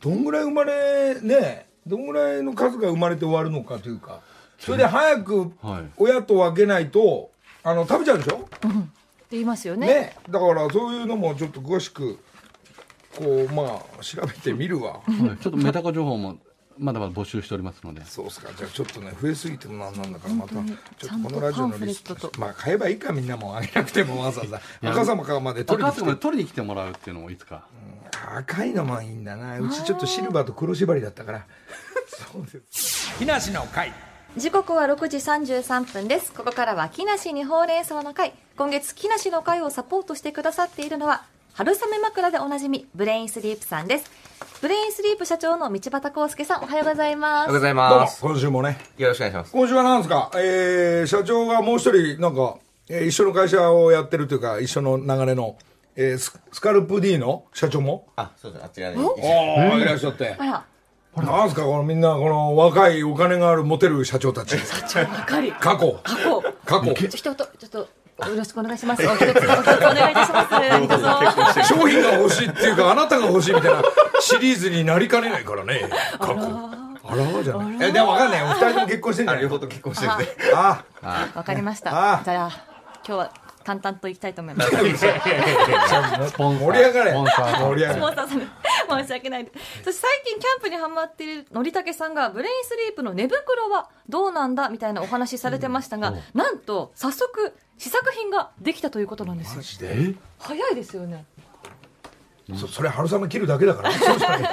[0.00, 4.20] どんぐらい生まれねどんぐらいの数が生まれて終わるのかというか
[4.58, 5.84] それで早くはい。
[5.96, 7.30] 親と分けないと
[7.62, 8.36] あの食べちゃうでしょ？
[8.36, 8.38] っ
[9.30, 9.86] て言いますよね。
[9.86, 10.16] ね。
[10.28, 12.18] だからそういうのもちょっと詳しく
[13.16, 14.94] こうまあ調べてみるわ。
[14.94, 15.42] はい。
[15.42, 16.36] ちょっとメダカ情報も
[16.80, 18.04] まだまだ募集しておりますので。
[18.06, 18.48] そうっすか。
[18.56, 20.64] じゃあちょっとね増えすぎてもなんなんだからまたちょっ
[20.98, 22.32] とこのラジオのリストと。
[22.38, 24.60] まあ買えばいいかみんなもあげなくてもわざわざ。
[24.82, 26.16] 赤様からまで取りに来て。
[26.16, 27.66] 取りに来てもらうっていうのもいつか。
[28.36, 29.60] 赤いのもいいんだな。
[29.60, 31.46] うちちょっとシルバーと黒縛りだったから。
[32.32, 33.16] そうです。
[33.18, 33.92] 木梨の会。
[34.36, 36.32] 時刻は6時33分です。
[36.32, 38.32] ここからは木梨にほうれん草の会。
[38.56, 44.10] 今月木梨の会をサポートしてくださっているのは春雨枕でおなじみブレインスリープさんです。
[44.62, 48.22] ブレインスリープ社長の道端康介さんおはようございまおはようごすざいどうもます。
[48.22, 48.78] 今週もね。
[48.96, 49.52] よろしくお願いします。
[49.52, 50.30] 今週は何ですか？
[50.36, 52.56] えー、社長がもう一人なんか、
[52.88, 55.56] えー一緒の会社をやってるというか一緒の流れの、
[55.96, 58.08] えーススカルプ D の社長も？
[58.16, 58.64] あ、そうです。
[58.64, 58.96] あちらに。
[58.96, 59.08] あ
[59.74, 60.36] あいらっしゃって。
[60.38, 60.64] あら。
[61.16, 61.64] なんですか？
[61.64, 64.56] このみんなこの若いお金があるモテる社長たち。
[64.56, 65.52] ばかり。
[65.52, 66.00] 過去。
[66.04, 66.42] 過去。
[66.64, 66.94] 過去。
[67.08, 67.88] ちょっとちょっと
[68.28, 69.06] よろしくお願いします。
[69.06, 69.48] お一つお一つお
[69.94, 70.50] 願いいたします。
[70.50, 71.06] どうぞ。
[71.64, 73.82] 商品が欲しいっていうかあなたが欲しいみたいな
[74.20, 75.88] シリーズになりかねないからね。
[76.18, 76.34] 過去。
[77.02, 77.88] あらじゃない。
[77.88, 79.42] えでも分かんないお二人とも結婚してんじゃあ、ない？
[79.44, 80.36] 両方と結婚してるんで。
[80.54, 80.84] あ
[81.34, 82.14] わかりました。
[82.14, 82.22] あ。
[82.24, 82.50] じゃあ
[83.06, 83.32] 今日は
[83.64, 84.70] 淡々といきたいと思います。
[84.70, 84.98] 盛り上
[86.92, 87.12] がれ。
[87.12, 88.00] 盛り上がれ
[88.90, 89.44] 申し訳ない。
[89.44, 99.62] ですそして最近キャンプにハマっているのりたけさんがブレインスリープの寝袋はどうなんだみたいなお話されてましたが、なんと早速試作品ができたということなんですよ。
[99.90, 101.24] え早いですよね。
[102.56, 103.92] そそれ春雨切るだけだから。
[103.92, 104.50] そうじゃない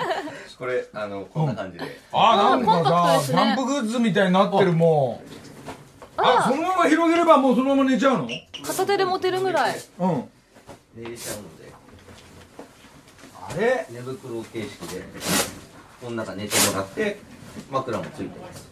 [0.57, 1.99] これ、あの、こんな感じで。
[2.11, 5.29] あなんコンパクトかさキャンプグッズみたいになってるもう。
[6.17, 8.27] あそのまま広げればもうそのまま寝ちゃうの？
[8.65, 9.75] 片手で持てるぐらい。
[9.99, 10.29] うん。
[10.95, 11.56] 入れちゃうの。
[11.56, 11.56] で、
[13.49, 13.85] あれ？
[13.89, 15.03] 寝袋形式で、
[16.01, 17.19] この中寝てもらって、
[17.71, 18.69] 枕もついてます。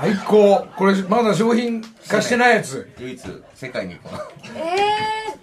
[0.00, 0.66] 最高。
[0.76, 2.90] これまだ商品化してないやつ。
[2.98, 3.20] 唯一、
[3.54, 4.18] 世界にこの、
[4.56, 5.36] え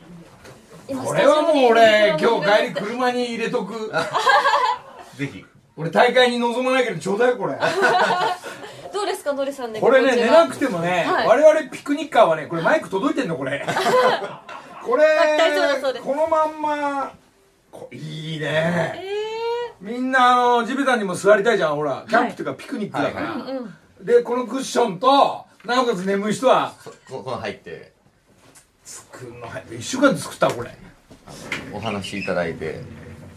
[0.89, 3.91] えー、これはもう俺今日帰り車に入れとく。
[5.17, 5.45] ぜひ。
[5.75, 7.53] 俺大会に臨まないけどちょうだいこれ。
[7.53, 7.59] ど
[8.99, 11.27] どうですかのりさんねこれね寝なくてもね、はい。
[11.27, 13.63] 我々ピクニッカーはねこれマイク届いてんのこれ。
[14.83, 15.03] これ
[16.01, 17.11] このまんま
[17.77, 18.93] こいいね。
[18.95, 22.05] えみんなあの地べたにも座りたいじゃんほら。
[22.09, 23.73] キャンプっていうかピクニックだから、ーうん
[24.05, 26.73] でこのクッションとなおかつ眠い人は。
[26.83, 27.93] そここの入って。
[28.83, 30.71] 作るの1週間で作ったこれ。
[31.73, 32.81] お話しいただいて。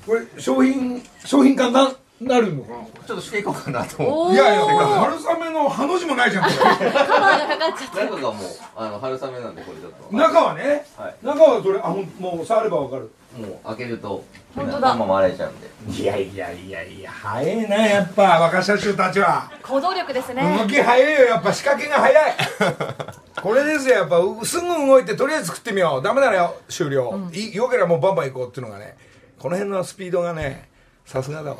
[0.06, 2.68] これ商品商品化ななるのか
[3.06, 4.02] ちょっとしていこうかなと。
[4.02, 4.34] 思おー。
[4.34, 10.12] ないやいや春雨のハの字もないじゃんこカバーがかかっちゃっって中がもうあの春雨なんでこれちょっと。
[10.12, 11.16] れ中はね、はい。
[11.22, 14.94] 中はそれあもう触ればわかるもう開けると本当だ。
[14.94, 15.70] まま割れちゃうんで。
[16.02, 19.50] いやいやいやいや早いなやっぱ若社長たちは。
[19.62, 22.34] た行動力です動ねき早いよやっぱ仕掛けが早い。
[23.40, 26.02] これですよやっぱうすぐ動いてとりあえず作ってみよう。
[26.02, 28.96] ダメならよ終了、いよければもうバンバン行こうっていうのがね
[29.38, 30.68] この辺のスピードがね
[31.06, 31.58] さすがだわ。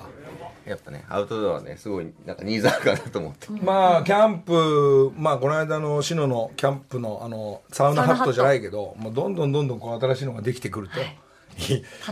[0.67, 3.49] やっぱねアウトドアはねすごいなんかニーズあるかなと思って。
[3.63, 11.07] まあキャンプまあこの間の篠のキャンプのあのサウナハットじゃないけどもうどんどんどんどんこう新しいのができてくると、いい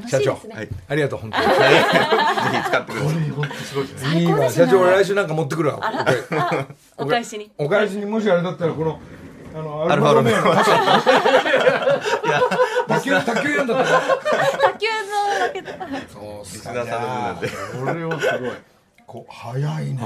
[0.08, 0.68] 社長、はい。
[0.88, 1.46] ありがとう本当に。
[1.46, 4.18] ぜひ使ってください。
[4.22, 5.80] いいわ社長俺来週なんか持ってくるわ
[6.98, 7.50] お返しに。
[7.58, 9.00] お返しにもしあれだったらこの
[9.54, 10.64] あのアルファロメオアルファ
[12.86, 17.54] 卓球卓球やんだったら卓球のラケットそうっすリスナーさんの分なんでこ
[17.86, 18.50] れはすごい。
[19.06, 20.00] こう早いね、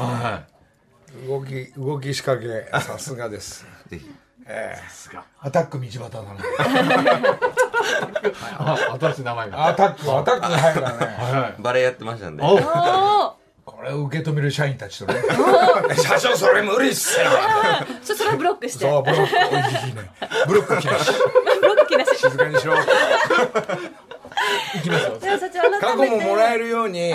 [1.26, 3.66] 動き動き仕掛けさすがです。
[3.88, 4.08] ぜひ
[4.46, 5.18] ええ。
[5.40, 6.26] アタック道端だね
[8.58, 9.68] あ新しい名前が。
[9.68, 11.06] アタックアタックが入るからね。
[11.18, 12.42] はバレエやってましたんで。
[12.42, 13.32] おおー
[13.64, 15.22] これを受け止める社員たちとね。
[15.96, 17.26] 社長それ無理っすよ。
[18.04, 18.84] ちょそれをブロックして。
[18.84, 20.10] そうブロックおいいいね。
[20.46, 21.12] ブロック切らし。
[21.60, 22.16] ブロック切らし。
[22.16, 22.74] 静かにしろ。
[22.74, 22.80] で
[25.30, 25.80] は社長改めて。
[25.80, 27.10] 過去ももらえるように、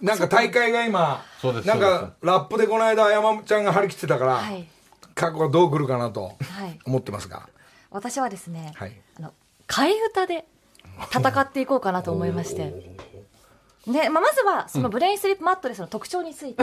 [0.00, 1.68] なんか大会が今そうです。
[1.68, 4.68] なんかラップでこの間山ちゃんが張り切ってたから、はい
[5.14, 6.30] 過去はどう来るかなとは
[6.66, 6.78] い。
[6.84, 7.48] 思ってますが。
[7.90, 9.00] 私はですね、はい。
[9.18, 9.32] あの
[9.66, 10.44] 替え歌で
[11.12, 12.72] 戦っていこうかなと思いまして。
[13.86, 16.62] でまあ、まずはそのブレインスリープマットレスの特徴について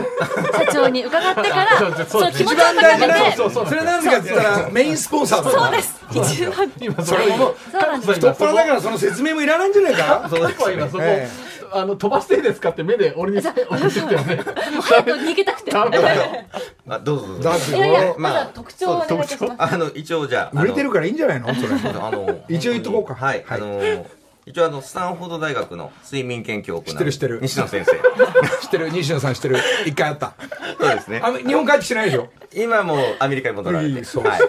[0.53, 5.99] 社長に伺ってから そうそうその気持ちを一番大事な高めてそうそうそれなんでかって言ったらメインスポンサーだそう です。
[6.39, 6.71] 一番。
[6.79, 8.13] 今それもそうなんです。
[8.13, 10.27] 太っ腹だからその説明もいらないんじゃないか。
[10.29, 11.29] そうです今そこ、え
[11.71, 14.43] あの飛ばしていいですかって目で俺に送ってきたよね。
[14.81, 15.71] 早く逃げたくて。
[15.75, 17.49] あどうぞどうぞ。
[17.49, 19.55] だってやいやこま特徴をお願いいたします。
[19.57, 21.53] あの一応じゃあれ売れてるからいいんじゃないの？
[21.53, 21.69] それ。
[21.69, 23.15] あの一応言っとこうか。
[23.15, 23.61] はい、はい。
[23.61, 24.05] あの
[24.49, 27.39] 一応あのスタンフォード大学の睡眠研究を行う知ってる知ってる。
[27.39, 27.91] 西野先生。
[28.65, 29.57] 知ってる西野さん知ってる。
[29.85, 30.33] 一回あった。
[30.79, 31.21] そうですね。
[31.23, 32.29] あの日本帰ってきてないでしょ？
[32.55, 34.03] 今もうアメリカに戻られて。
[34.03, 34.23] そう。
[34.23, 34.41] はい、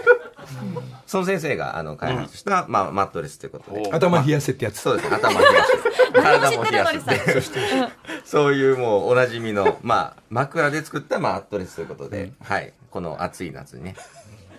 [1.07, 3.91] その先生があの開発した、まあ、マットレスということで。
[3.93, 4.81] 頭冷やせってやつ。
[4.81, 5.17] そうですね。
[5.17, 5.79] 頭冷やして。
[6.23, 7.43] 体も冷やす。
[7.43, 7.61] 知って
[8.25, 13.97] そういうもうおなじみの、まあ、枕で作ったマットレスということで、はい、この暑い夏にね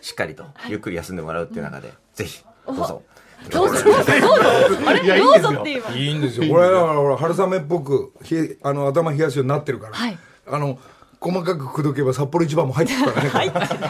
[0.02, 3.02] しっかりとゆっくり休んでもらうっていう中で、ぜひどうぞ
[3.50, 4.12] どうぞどうぞ。
[4.22, 4.34] ど
[4.76, 5.00] うぞあれ？
[5.00, 5.52] どういやいいんですよ。
[5.52, 6.54] ぞって今いいんですよ。
[6.54, 10.18] これだからほら春雨っぽく冷えあの頭冷やすようになってるから、はい。
[10.48, 10.78] あの
[11.20, 13.30] 細かく口説けば札幌一番も入ってくからね。
[13.32, 13.86] 入ってない。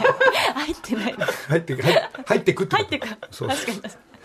[0.47, 1.15] 入ってない
[1.49, 2.77] 入ってく入入ってくってこと。
[2.77, 3.07] 入ってく。
[3.31, 3.81] そう確かに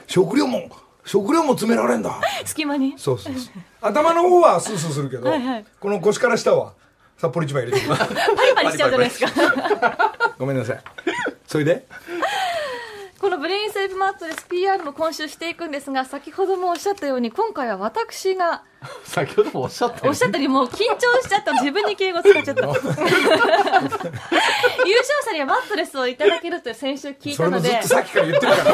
[0.06, 0.68] 食料も
[1.04, 2.20] 食料も詰められんだ。
[2.44, 2.94] 隙間に？
[2.96, 3.52] そうそうそう。
[3.80, 5.32] 頭の方はスースーするけど
[5.80, 6.72] この腰から下は
[7.16, 7.96] 札幌一番入れてくる。
[7.98, 8.10] パリ
[8.54, 10.14] パリしちゃうじゃないですか。
[10.38, 10.80] ごめんなさい。
[11.46, 11.86] それで？
[13.18, 18.62] このブレインスリープマットレス PR も今週していくんですが先ほどもおっしゃったように今回は私が
[19.04, 21.52] 先ほどもおっしゃったよおっしゃったようにもう緊張しちゃった。
[21.54, 22.66] 自分に敬語使っちゃった。
[22.66, 22.88] 優勝
[25.24, 28.64] 者にはマットレスをいただけると先週聞いそれもずたのでっとさっきから言ってるか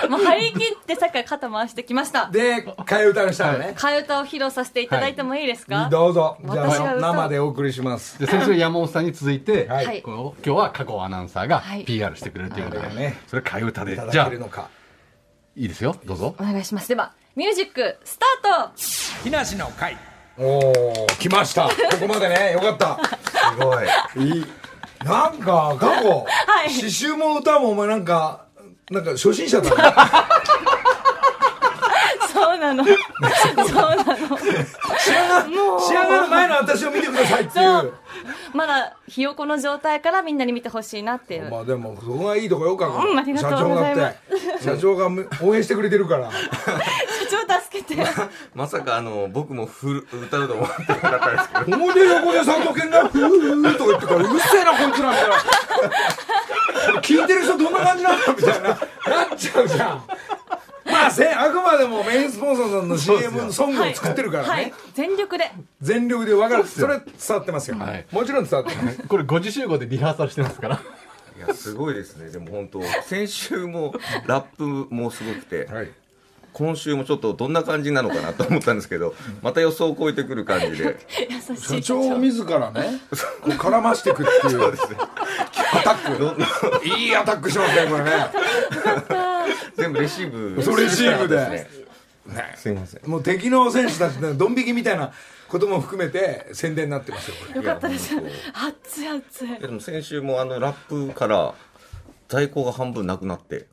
[0.00, 0.08] ら。
[0.08, 2.28] もう張り切ってさっきから肩回してきました。
[2.30, 6.36] で替え歌にしたのね、替え歌を披露させていただいてもいいですか、どうぞ。
[6.42, 7.00] じゃあ私が歌う。
[7.00, 8.18] 生でお送りします。
[8.18, 10.02] で先週山本さんに続いて、はい。
[10.04, 11.84] 今日は加護アナウンサーがはい。
[11.84, 12.96] PR してくれるということで、はい。
[12.96, 13.92] ねそれ替え歌で。
[13.94, 14.68] いたじゃあだけるのか。
[15.56, 15.96] いいですよ。
[16.04, 16.34] どうぞ。
[16.40, 16.88] お願いします。
[16.88, 19.24] ではミュージックスタート。
[19.24, 19.96] 木梨の会。
[20.38, 20.70] お
[21.02, 21.64] お来ました。
[21.64, 22.52] ここまでね。
[22.52, 23.00] よかった。
[23.50, 23.86] すごい。
[24.36, 24.46] いい。
[25.04, 26.26] なんか過去、
[26.68, 26.70] い。
[26.70, 28.44] 詩集も歌もお前なんか
[28.90, 29.76] なんか初心者だね。
[32.32, 32.84] そうなの。
[32.84, 34.38] そうなの。
[34.98, 35.44] 仕上が
[35.80, 37.86] 仕上がる前の私を見てくださいっていそう。
[37.86, 37.94] う
[38.56, 41.50] まだひよこの状態からみんなに見てほしいなっていう。
[41.50, 44.12] まあでもそこがいいとこよかうんありがとうございま
[44.58, 44.64] す。
[44.64, 46.30] 社長がむ応援してくれてるから
[47.74, 47.96] けて。
[48.54, 51.78] まさかあの僕もふる歌うと思ってなかったですけど。
[51.78, 55.36] ほんで横で佐藤健が「ふー」とか言ってからうるせえなこいつらみたいな。
[55.36, 58.68] これ聞いてる人どんな感じなんだみたいな。
[58.68, 58.78] なっ
[59.36, 60.02] ちゃうじゃん。
[60.86, 65.50] ままあせあくまでもメインスポンサーさんの CM のソングを作ってるからね、はい全力で。
[65.80, 68.06] 全力で分かるそれ伝わってますよ、はい。
[68.10, 69.02] もちろん伝わってます。
[69.08, 70.80] これ5時集合でリハーサルしてますから。
[71.36, 72.30] いやすごいですね。
[72.30, 73.94] でも本当先週も
[74.26, 75.90] ラップもすごくて、はい
[76.54, 80.96] 今週もちょっとどんな感じなのかなと思ったんですけどまた予想を超えてくる感じで。
[81.28, 83.00] 優しい社長自らね
[83.42, 84.72] こう絡ましていくっていうア
[85.82, 86.46] タッどんどん
[86.80, 88.10] クいいアタックしますねこれね。
[89.76, 91.36] 全部レシーブそうレシーブで。
[91.36, 91.68] ね。
[92.56, 93.10] すいません。
[93.10, 95.12] もう敵の選手たちのドン引きみたいな
[95.48, 98.14] ことも含めて宣伝になってますよよかったです。
[98.54, 99.58] 熱い熱い。
[99.58, 101.54] でも先週もあのラップから
[102.28, 103.66] 在庫が半分なくなって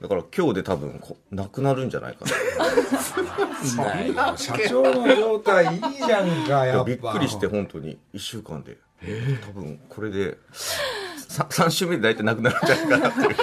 [0.00, 2.24] だから今日で多分こなくなるんじゃないか
[4.16, 4.36] な。
[4.36, 6.84] 社長の状態いいじゃんかいやっぱ。
[6.84, 7.98] やびっくりして本当に。
[8.14, 8.78] 1週間で。
[9.46, 10.38] 多分これで
[11.28, 13.34] 3, 週目で大体なくなるんじゃないかなって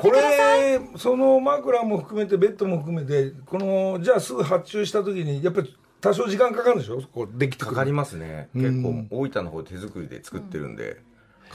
[0.00, 7.02] これその枕も含めてベッドも含めてこのじゃあすぐ発注した時にやっぱり多少時間かかるんでしょ？
[7.12, 8.48] こうできてかかりますね。
[8.54, 11.02] 結構大分の方で手作りで作ってるんで、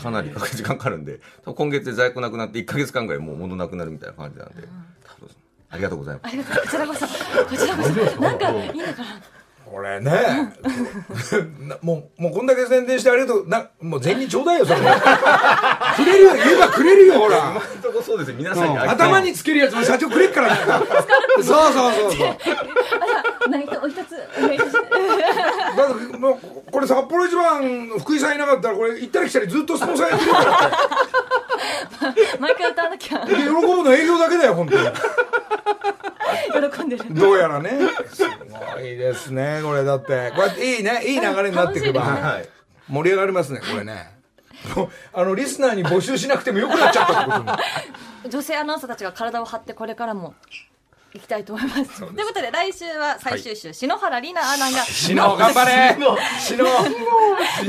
[0.02, 4.68] かなり時間かかるんで今月で在庫なくなって1か月間ぐらいもう物なくなるみたいな感じなんで、
[5.70, 6.34] ありがとうございます。
[6.34, 7.08] ありがとうこちらこそ。
[7.08, 7.14] こ
[7.58, 8.22] ちらこそ。
[8.22, 9.22] なんかいいのかな。
[9.70, 10.12] これね
[11.60, 13.48] な もう もうこんだけ宣伝してありがとう。
[13.50, 14.80] なもう銭ちょうだいよそれ。
[14.80, 17.38] くれるよ言えばくれるよほら。
[17.38, 18.78] 今のところそうですね皆さんに。
[18.78, 20.84] 頭につけるやつも社長くれっからなんか。
[21.38, 22.38] そうそうそうそう。
[23.50, 30.72] 何かお一つお願いしますだってもうこれ札幌一番福井さんいなかったらこれ行ったり来たりずっとスポンサーやってるから。
[32.40, 33.26] 毎回歌わなきゃ。
[33.26, 34.88] で喜ぶの営業だけだよ本当に。
[36.72, 37.06] 喜んでる。
[37.10, 37.72] どうやらね。
[38.14, 40.32] すごいですねこれだって。
[40.36, 42.50] こうやっていいねいい流れになっていけば、楽しいはい。
[42.90, 44.18] 盛り上がりますねこれね。
[45.14, 47.40] あのリスナーに募集しなくてもよくなっちゃったってこと
[48.24, 48.32] に。
[48.32, 50.34] 女性アナウンサーたちが体を張ってこれからも
[51.14, 52.00] 行きたいと思います。
[52.00, 55.96] ということで来週は最終週、篠原里奈アナがシノ頑張れ。
[56.40, 56.66] シノ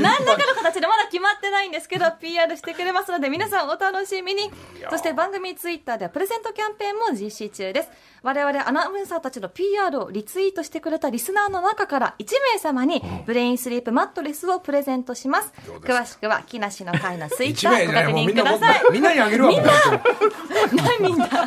[0.01, 4.51] 何らかの形でまだ決まってないんですけど PR してくれますので皆さんお楽しみに。
[4.89, 7.89] そして番組ツイッターではプレゼントキャンペーンも実施中です
[8.21, 15.53] 我々アナウンサーたちの PR をリツイートしてくれたリスナーの中から1名様にブレインスリープマットレスをプレゼントします。
[15.81, 18.81] 詳しくは木梨の会のツイッターご確認ください。
[18.91, 19.71] みんなにあげるわみんな。
[20.73, 21.27] 何 みんな。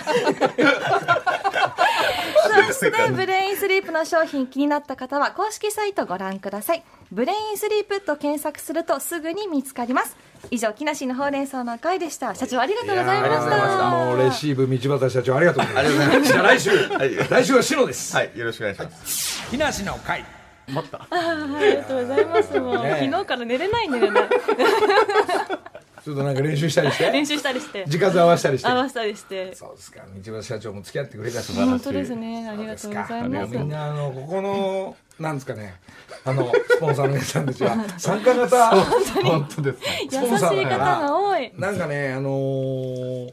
[2.66, 6.82] そしてブレインスリープの商品気になった方は公式サイトご覧ください。
[7.10, 10.16] ブレインスリープと検索するとすぐに見つかります。
[10.50, 12.34] 以上木梨のほうれん草の会でした。
[12.34, 13.40] 社長ありがとうございました。
[13.40, 13.90] した。
[13.90, 15.98] もうレシーブ道端社長ありがとうございます。
[15.98, 20.24] ありがとうございますじゃあ来週はい来週はシノですはいよろしくお願いします木梨の会
[20.68, 24.20] ありがとうございますもう、ねえ昨日から寝れないんだよね
[26.04, 27.10] ちょっとなんか練習したりして？
[27.12, 27.84] 練習したりして。
[27.86, 28.68] 時間合わせたりして？
[28.68, 29.54] 合わせたりして。
[29.54, 30.00] そうですか。
[30.24, 32.48] 道端社長も付き合ってくれたし本当ですね。
[32.48, 33.56] ありがとうございます。
[33.56, 35.74] みんなあのここのなんですかね
[36.24, 38.70] あのスポンサーの皆さんたちは 参加型？
[39.22, 40.20] 本当ですね優し
[40.60, 41.52] い方が多い。
[41.56, 43.32] なんかねあのー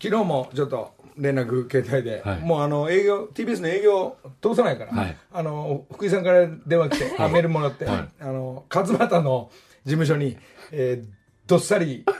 [0.00, 2.40] 昨日もちょっと連絡携帯で、はい。
[2.40, 5.16] もうあの営業 TBS の営業通さないから、はい。
[5.32, 8.08] あの福井さんから電話来て、あメールもらって、はい。
[8.20, 9.50] あの勝俣の
[9.86, 10.36] 事務所に、
[10.70, 11.15] えー
[11.46, 12.04] どっさり、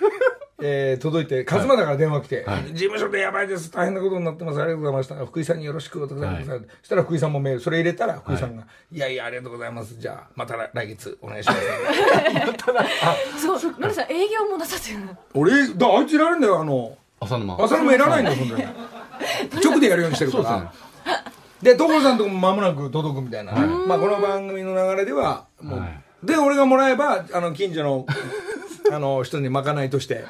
[0.62, 2.64] えー届いて勝俣から電話来て、はい。
[2.72, 4.60] 事務所でやばいです大変なことになってます。
[4.60, 5.14] ありがとうございました。
[5.26, 9.96] 福井さんによろしくお伝えください、そしたら福井さんもメールそれ入れたら福井さんが、い、やいやありがとうございます。
[9.98, 11.60] じゃあまた来来月お願いします。
[13.42, 14.98] そう皆さん営業もなさってる
[15.34, 17.62] 俺だあいついられるんだよあの浅沼。
[17.62, 18.64] 浅野もいらないんだよ、本当に。
[19.64, 20.72] 直でやるようにしてるから。
[21.62, 23.52] で、所さんとこも間もなく届くみたいな。
[23.52, 26.00] まあ、この番組の流れでは、もう、はい。
[26.22, 28.06] で、俺がもらえば、あの、近所の、
[28.92, 30.24] あの、人にまかないとして、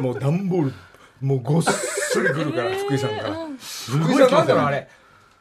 [0.00, 0.72] もう段ボール、
[1.20, 3.36] もうごっそり来るから、福井さんから。
[3.58, 4.88] 福井さん、なんだろう、あれ。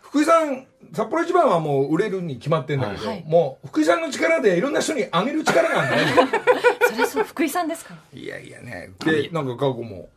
[0.02, 3.24] 福井さん、札幌一番はもう売れるに決まってんだけど、はい。
[3.26, 6.32] もう、福井さんの力でいろんな人にあげる力があるんだね。
[6.94, 8.20] それそう福井さんですから。
[8.20, 8.92] いやいやね。
[9.06, 10.10] で、なんか、過去も、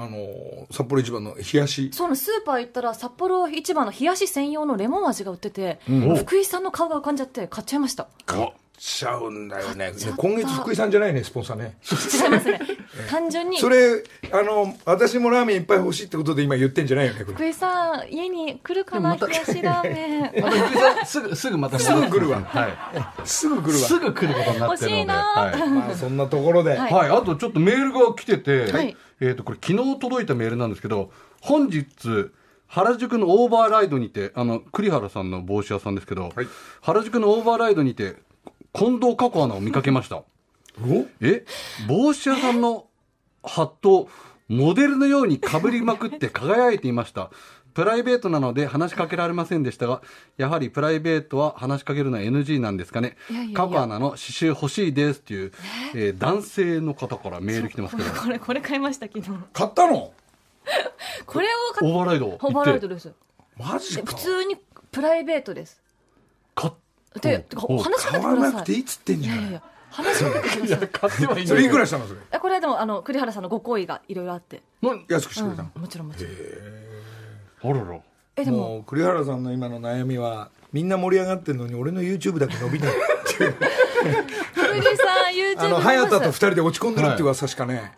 [0.00, 5.78] あの、札幌一番の冷やし、そうスーパー行ったら札幌市場の冷やし専用のレモン味が売ってて、
[6.16, 8.08] 福井さんの顔が浮かんじゃって買っちゃいました
[8.82, 9.92] ちゃうんだよね。
[10.16, 11.76] 今月福井さんじゃないね、スポンサーね。
[11.84, 12.60] 違いますね。
[13.10, 13.58] 単純に。
[13.58, 14.02] それ、
[14.32, 17.18] あの、私もラーメンいっぱい欲しいってことで今言ってんじゃないよね。
[17.24, 20.32] 福井さん家に来るかな冷やしラーメン。
[20.42, 21.92] また福井さんすぐすぐまたす。
[21.92, 22.40] ぐ来るわ。
[22.40, 24.96] はすぐ来るいすぐ来ることになってるので。
[24.96, 25.60] 欲しいなはい。
[25.60, 25.66] わ。
[25.68, 26.70] まあ、そんなところで。
[26.70, 26.92] はい。
[26.92, 28.96] はい、あとちょっとメールが来てて、はい。
[29.20, 31.10] えっ、と、これ昨日届いたメールなんですけど、
[31.42, 31.84] 本日、
[32.66, 36.48] 原宿のオーバーライドにて、あの、栗原さんの帽子屋さんですけど、はい。
[36.80, 38.16] 原宿のオーバーライドにて、
[38.72, 40.16] 近藤佳子アナを見かけました。
[40.16, 40.24] お？
[41.20, 41.44] え？
[41.88, 42.86] 帽子屋さんの
[43.42, 44.08] ハットを
[44.48, 47.30] モデルのように被りまくって輝いていました。
[47.74, 50.02] プライベートなので話しかけられませんでしたが、
[50.36, 53.16] やはりプライベートは話しかけるのは NG なんですかね。
[53.54, 55.52] カコアナの刺繍欲しいですっていう、
[55.94, 56.10] え？
[56.10, 59.30] ー男性の方からメール来てますけど、 これこれ買いました昨日。
[59.52, 60.12] 買ったの？
[61.26, 62.38] これを買っオーバーライド行って。
[62.40, 63.12] ホバーライトです。
[63.56, 64.56] マジ普通に
[64.90, 65.80] プライベートです。
[66.54, 66.72] 買っ
[67.14, 68.52] でてかお話しかけてください。
[68.54, 69.40] なくていいっつってんじゃない。
[69.40, 70.88] いやいや話しかけてください。
[70.88, 71.44] 買ってはいい。
[71.44, 72.20] んそれいくらしたのそれ？
[72.32, 74.62] えこれはでもあの栗原さんのご好意がいろいろあって、
[75.08, 75.70] 安くしてくれたの？
[75.74, 76.30] うん、もちろんもちろ
[77.72, 77.76] ん。
[77.76, 78.00] あらら。
[78.36, 78.84] えでも。
[78.86, 82.94] 栗原さんの今の悩みはみんな盛り上がってんのに俺の YouTube だけ伸びないっ
[83.36, 83.54] ていう。
[84.54, 87.92] 栗さん YouTube あの見早田と二人で落ち込んでるっていう噂しかね、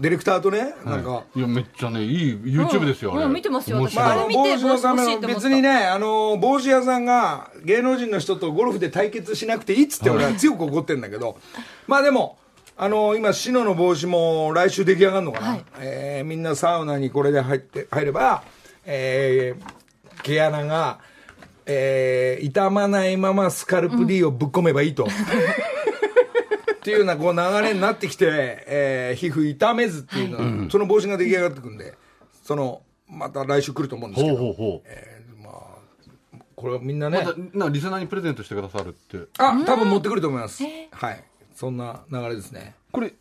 [0.00, 3.24] ディレクターとねなんか、いや、めっちゃね、いい YouTube ですよ、あれ。
[3.24, 3.80] うん見てますよ。
[3.82, 11.38] 私あ、帽子のための別にねあの帽子屋さんが芸能人の人とゴルフで対決しなくていいっつって俺は強く怒ってるんだけど、
[11.86, 12.38] まあでも
[12.76, 15.64] あの今シノの帽子も来週出来上がるのかな、はい。
[15.80, 18.42] えーみんなサウナにこれで入って入れば、
[18.84, 19.74] えー
[20.22, 21.00] 毛穴が、
[21.66, 25.06] えー傷まないままスカルプ D をぶっ込めばいいと。
[26.84, 28.26] っていうようなこう流れになってきて、
[28.66, 31.94] えー皮膚傷めずっていうのは、その帽子が出来上がってくんで
[32.42, 34.88] そのまた来週来ると思うんですけどほうほうほう。
[36.56, 39.18] これはみんなね、また、な、リスナーにプレゼントしてくださるって。
[39.38, 40.62] あ多分持ってくると思います、
[40.92, 41.24] はい。
[41.54, 42.74] そんな流れですね。
[42.92, 43.12] これ、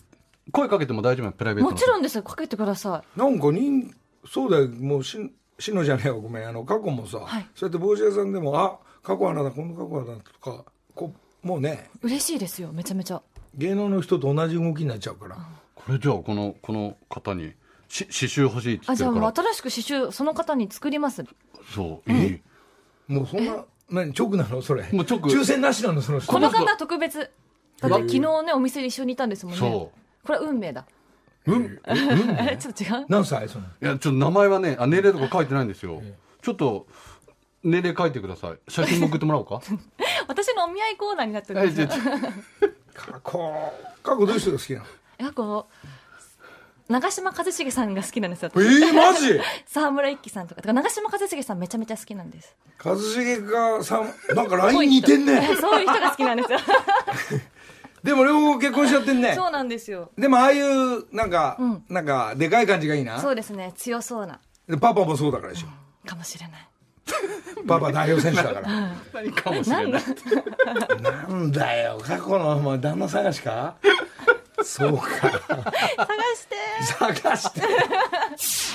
[0.51, 1.74] 声かけても大丈夫なのプライベートの？
[1.74, 2.24] もちろんですよ。
[2.24, 3.93] かけてくださなんか人
[4.26, 4.68] そうだよ。
[4.68, 5.18] もうし
[5.59, 6.47] しのじゃねえわごめん。
[6.47, 7.47] あの過去もさ、はい。
[7.55, 11.89] そうやって帽子屋さんでもあ過去穴だこの過去穴だとかこうもうね。
[12.03, 12.72] い嬉しいですよ。
[12.72, 13.22] めちゃめちゃ
[13.56, 15.38] 芸能の人と同じ動きになっちゃうから、
[15.76, 17.54] これじゃあ、この、この方に、
[17.88, 19.43] し、刺繍欲しいって言あじゃあってるから。
[19.43, 21.24] もう新しく刺繍その方に作ります。
[21.74, 22.41] そう、いい。
[23.08, 24.62] もうそんな何直なの？
[24.62, 24.84] それ。
[24.91, 25.20] もう直。
[25.20, 26.01] 抽選なしなの？
[26.01, 26.32] その人。
[26.32, 27.20] この方特別。
[27.20, 29.60] だって昨日ねお店で一緒にいたんですもんね。
[29.60, 29.91] そ
[30.26, 30.86] これは運命だ。
[31.45, 31.80] うん。
[31.86, 33.06] えちょっと違う？
[33.10, 33.66] 何歳その？
[33.66, 36.01] いや、ちょっと名前はね、あ、年齢とか書いてないんですよ。
[36.41, 36.88] ちょっと、
[37.64, 38.58] 年齢書いてください。
[38.70, 39.62] 写真も送ってもらおうか？
[40.28, 41.82] 私のお見合いコーナーになってるはい、んです。
[41.82, 43.22] よじゃあ過去
[44.04, 44.86] 過去どういう人が好きなの？
[45.20, 45.68] えこ
[46.89, 48.52] う長嶋一茂さんが好きなんですよ。
[48.56, 49.39] えー、マジ？
[49.66, 50.62] 沢村一樹さんとか。
[50.74, 52.56] 長嶋一茂さんめちゃめちゃ好きなんです。
[52.80, 55.56] 一茂がさんなんか LINE 似てんね。
[55.60, 56.60] そういう人が好きなんですよ。
[58.04, 59.34] でも両方結婚しちゃってんね。
[59.34, 60.12] そうなんですよ。
[60.18, 61.86] でもああいうなんか、うん。
[61.88, 63.20] なんかでかい感じがいいな。
[63.22, 63.72] そうですね。
[63.78, 64.39] 強そうな。
[64.68, 65.68] でパパもそうだからでしょ。
[66.08, 66.68] かもしれない
[67.68, 68.91] パパ代表選手だから。
[69.14, 70.04] 何かもしれない。
[71.01, 73.76] なんだよ過去のもう旦那探しか？
[74.64, 75.04] そうか。
[75.04, 77.16] 探して。
[77.22, 77.62] 探して。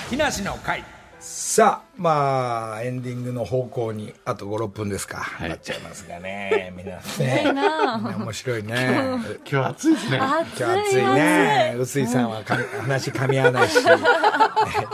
[0.09, 0.83] 木梨の会。
[1.21, 5.49] さあまあエンディングの方向にあと56分ですか、い。
[5.49, 7.97] なっちゃいますがねみんなねな。
[7.97, 9.19] みんな面白いね。
[9.45, 10.17] 今日暑いですね。
[10.17, 11.75] 暑い今日暑いね。
[11.77, 13.79] 臼井さんはか話噛み合わないし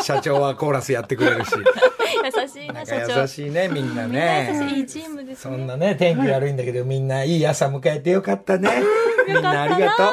[0.01, 1.51] 社長はコーラスやってくれるし
[2.05, 8.69] 優しいな社長か優しいねみんなみんな優しいいねいチームですねそんなね天気悪いんだけどみんないい朝迎えてよかったね
[9.27, 10.05] みんなありがとう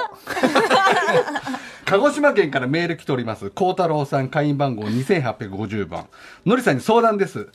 [1.93, 3.51] 鹿児島県からメール来ております。
[3.51, 6.07] 孝太郎さん、会員番号2850番。
[6.47, 7.51] のりさんに相談です。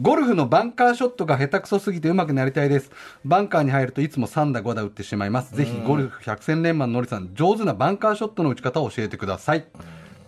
[0.00, 2.92] ゴルフのバンカーショットが下手くそすぎて上手くなりたいです。
[3.24, 5.56] バンカーに入るといつも3打5打打ってしまいます。
[5.56, 9.64] ぜひゴルフ百戦錬磨ののりさん、上手なバンカーショットの打ち方を教えてください。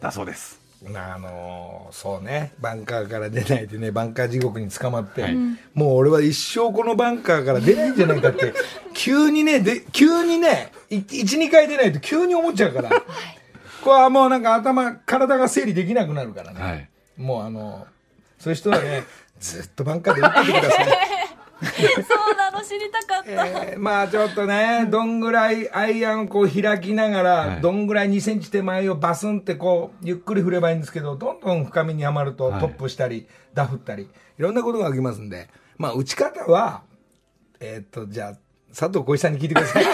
[0.00, 0.61] だそうです。
[0.86, 2.52] あのーそうね。
[2.58, 5.36] バンカーから出ないでねバンカー地獄に捕まって、はい。
[5.74, 8.54] もう俺は一生このバンカーから出ないんじゃないかって
[8.94, 12.90] 急にねで急にね12回出ないと急に思っちゃうから、
[13.82, 16.88] これはもうなんか頭体が整理できなくなるからね、はい。
[17.16, 17.86] もうあの
[18.38, 19.04] そういう人はね
[19.38, 20.86] ずっとバンカーで打っててください
[21.62, 27.60] そうなの知りたかった、えーまあちょっとね、どんぐらいアイアンをこう開きながら、はい。
[27.60, 32.60] どんぐらい2センチ手前をバスンってこう、ゆっくり振ればいいんですけど、どんどん深みにはまるとはい。
[32.60, 34.08] トップしたり、ダフったり、い
[34.38, 35.48] ろんなことが起きますんで、
[35.78, 36.82] まあ打ち方は、
[37.60, 38.38] えーっと、じゃあ、
[38.68, 39.84] 佐藤浩市さんに聞いてください。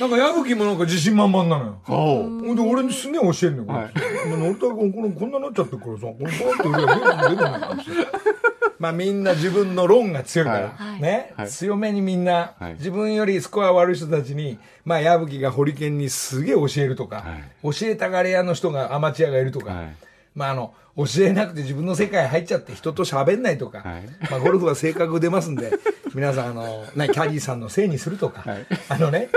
[0.00, 1.80] なんか矢吹もなんか自信満々なのよ。
[1.88, 2.54] おほん。
[2.54, 3.68] で俺にすげえ教えんのよ。
[3.80, 3.92] はい。
[4.28, 8.37] 乗りたい君このこんなになっちゃってるからさ、このバーンと出る出る出るの
[8.80, 11.02] まあみんな自分の論が強いから、はい。
[11.02, 11.48] ね、はい。
[11.48, 12.74] 強めにみんな、はい。
[12.74, 17.24] 自分よりスコア悪い人たちに、まあ矢吹がホリケンにすげえ教えるとか、
[17.62, 19.96] 教えたがり屋の人がアマチュアがいるとか、はい。
[20.34, 24.02] まああの、教えなくて自分の世界入っちゃって人と喋んないとか、はい。
[24.30, 25.72] まあゴルフは性格出ますんで、
[26.14, 28.66] 皆さんあの、なキャディーさんのせいにするとか、はい。
[28.88, 29.28] あのね、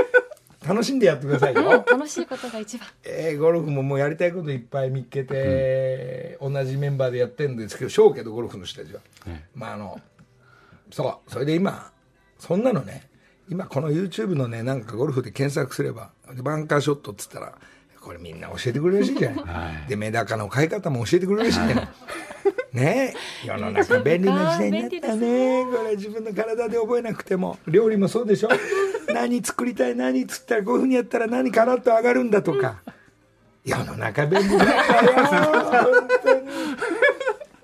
[0.65, 1.63] 楽しんでやってくださいよ。
[1.89, 9.01] 楽しいことが一番えーゴルフももうやりたいこといっぱい見っけて、同じメンバーでやってるんですけど、しょうけど、ゴルフの人たちは。
[9.25, 9.99] ねまああの、
[10.91, 11.91] そう、それで今、
[12.37, 13.09] そんなのね、
[13.49, 16.11] 今この YouTube のね、なんかゴルフで検索すれば、
[16.43, 17.57] バンカーショットっつったら、
[18.01, 19.87] これみんな教えてくれるらしいじゃない。
[19.87, 21.87] で、メダカの飼い方も教えてくれるらしいじゃない。
[22.73, 23.13] ね。
[23.43, 25.65] え世の中便利な時代になったね。
[25.65, 27.59] これ自分の体で覚えなくても。
[27.67, 28.49] 料理もそうでしょ。
[29.13, 32.81] 何作りたい何っつったらこういうふうにやったら何カラッと上がるんだとか。
[33.63, 35.93] 世の中便利になったよ。
[35.93, 36.33] 本当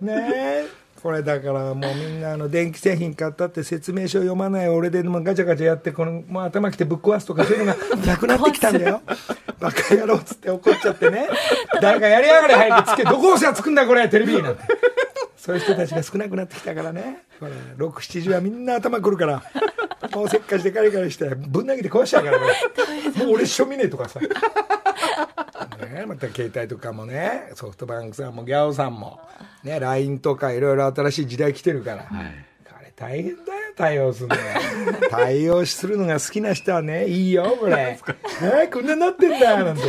[0.06, 0.08] に。
[0.08, 0.32] ね。
[0.34, 9.02] えこれだからもうみんなあの電気製品買ったって説明書読まない俺でもガチャガチャやってこのもう頭きてぶっ壊すとかそういうのがなくなってきたんだよ
[9.60, 11.28] バカ野郎っつって怒っちゃってね。
[11.82, 14.64] 誰かやりやがれ早くつけどこ押しゃつくんだこれテレビなんて。
[15.38, 17.24] そういう人たちが少なくなってきたからね。
[17.40, 19.44] これ670はみんな頭くるから。
[20.14, 22.46] もうせっかちでカリカリしてぶん投げて壊しちゃうからね。
[23.16, 24.20] もう俺一生見ねえとかさ。
[24.20, 29.20] ね、また携帯とかもねソフトバンクさんもギャオさんも、
[29.64, 32.14] ね、LINE とかいろいろ新しい時代来てるから、こ
[32.82, 34.42] れ大変だよ対応するのが
[35.10, 38.00] 対応するのが好きな人はねいいよこれ、 ね、
[38.74, 39.84] こんなになってんだなんて。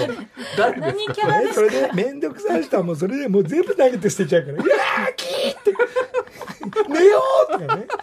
[0.56, 1.54] 誰ですか？
[1.54, 5.72] それで面倒くさい人はもうそれでもう全部投げて捨てちゃうから「いやーキー!」って
[6.92, 7.86] 「寝よう!」とかね。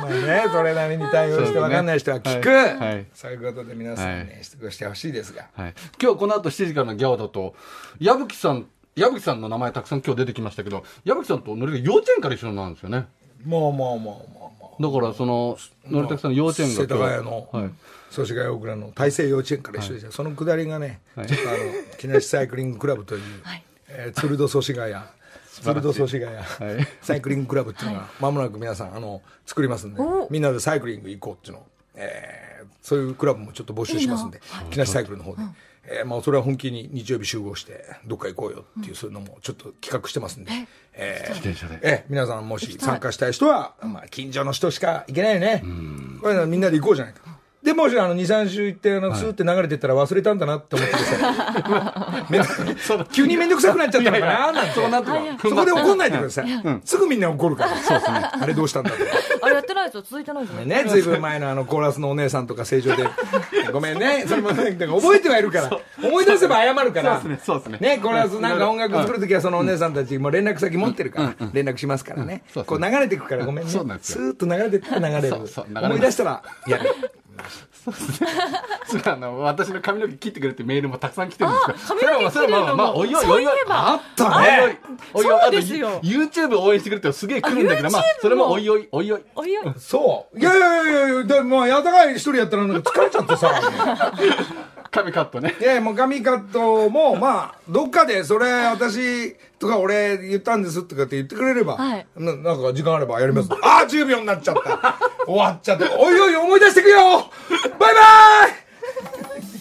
[0.00, 2.58] まあねそれなりに対応して分かんない人は聞く、そうね。
[2.60, 2.78] はい。
[2.78, 3.06] はい。
[3.14, 4.72] そういうことで皆さんね、はい。
[4.72, 5.46] してほしいですが。
[5.54, 7.54] はい、今日この後7時からのギャオだと
[8.00, 13.06] 矢吹さん矢吹さんの名前たくさん今日出てきましたけど矢吹さんとのりが幼稚園から一緒なんですよね。
[13.44, 14.40] もうもうもうもう。
[14.40, 14.43] も
[14.80, 15.58] だからその
[15.88, 17.70] のりたくさんの幼稚園が世田谷のはい。
[18.10, 21.38] 祖師ヶ谷大倉の大成幼稚園から一緒でした、そのくだりがね、ちょっとあの
[21.98, 23.22] 木梨サイクリングクラブという、
[23.88, 24.94] えー鶴戸祖師ヶ谷。
[25.48, 26.26] 鶴戸祖師ヶ
[26.58, 26.86] 谷、い。
[27.02, 30.28] サイクリングクラブっていうのがまもなく皆さんあの作りますんでお。
[30.30, 31.66] みんなでサイクリング行こうっていうのを、
[31.96, 32.44] えー
[32.82, 35.42] そういうクラブもちょっと募集しますんで木梨サイクルの方で、
[35.86, 40.50] えーまあ、それは本気に日曜日集合してどっか行こうよっていう、そういうのもちょっと企画してますんで、
[40.94, 45.62] えー自転車でええ、皆さんもし参加したい人は、まあ、近所の人しか行けないよね。
[46.22, 47.33] これみんなで行こうじゃないか。
[47.64, 52.42] で、もしあの、2、3週行って、あの、スーって流れてったら忘れたんだなって思っててさ、 めん
[53.10, 54.72] 急にめんどくさくなっちゃったのかななんて。
[54.72, 56.46] そうなってかそこで怒んないでください。
[56.84, 57.74] すぐみんな怒るから。
[57.76, 58.20] そうですね。
[58.32, 58.96] あれどうしたんだと。
[59.40, 60.02] あれやってないですよ。
[60.02, 60.64] 続いてないですよ。
[60.64, 63.08] ね、ずいぶん前のあの、コーラスのお姉さんとか正常で、
[63.72, 65.70] ごめんね、それも、だから覚えてはいるから、
[66.02, 67.40] 思い出せば謝るから、そうですね。
[67.44, 67.78] そうですね。
[67.80, 72.42] ね、コーラスなんか音楽作るときはそのお姉さんたちも連絡先持ってるから、連絡しますからね。
[72.66, 73.70] こう流れていくからごめんね。
[73.70, 74.18] そうなんですよ。
[74.18, 76.90] スーッと流れてったら流れる思い出したら、やる。
[77.84, 84.80] そう あの私の髪の毛切ってくれってメールもたくさん来てるんですけど髪の毛それはまあそれはまあまあおいおいおいおいあったおいね。
[85.12, 86.00] おいおいおいそうですよ。
[86.02, 89.22] YouTube 応援してくれってすげえ来るんだけどまあそれもおいおいおいおい。
[89.34, 89.74] おいおい。
[89.78, 90.38] そう。
[90.38, 93.50] いやいやいやいや、でも、やたがい一人やったらなんか疲れちゃってさ。
[94.94, 103.48] 髪カットねいやいや、もう髪カットも、 まあ、どっかで、それ、私とか俺言ったんですとかって言ってくれれば、はいななんか時間あればやります。
[103.62, 104.96] ああ、10秒になっちゃった。
[105.26, 105.96] 終わっちゃった。
[105.98, 106.98] おいおい、思い出してくよ
[107.78, 109.53] バイバイ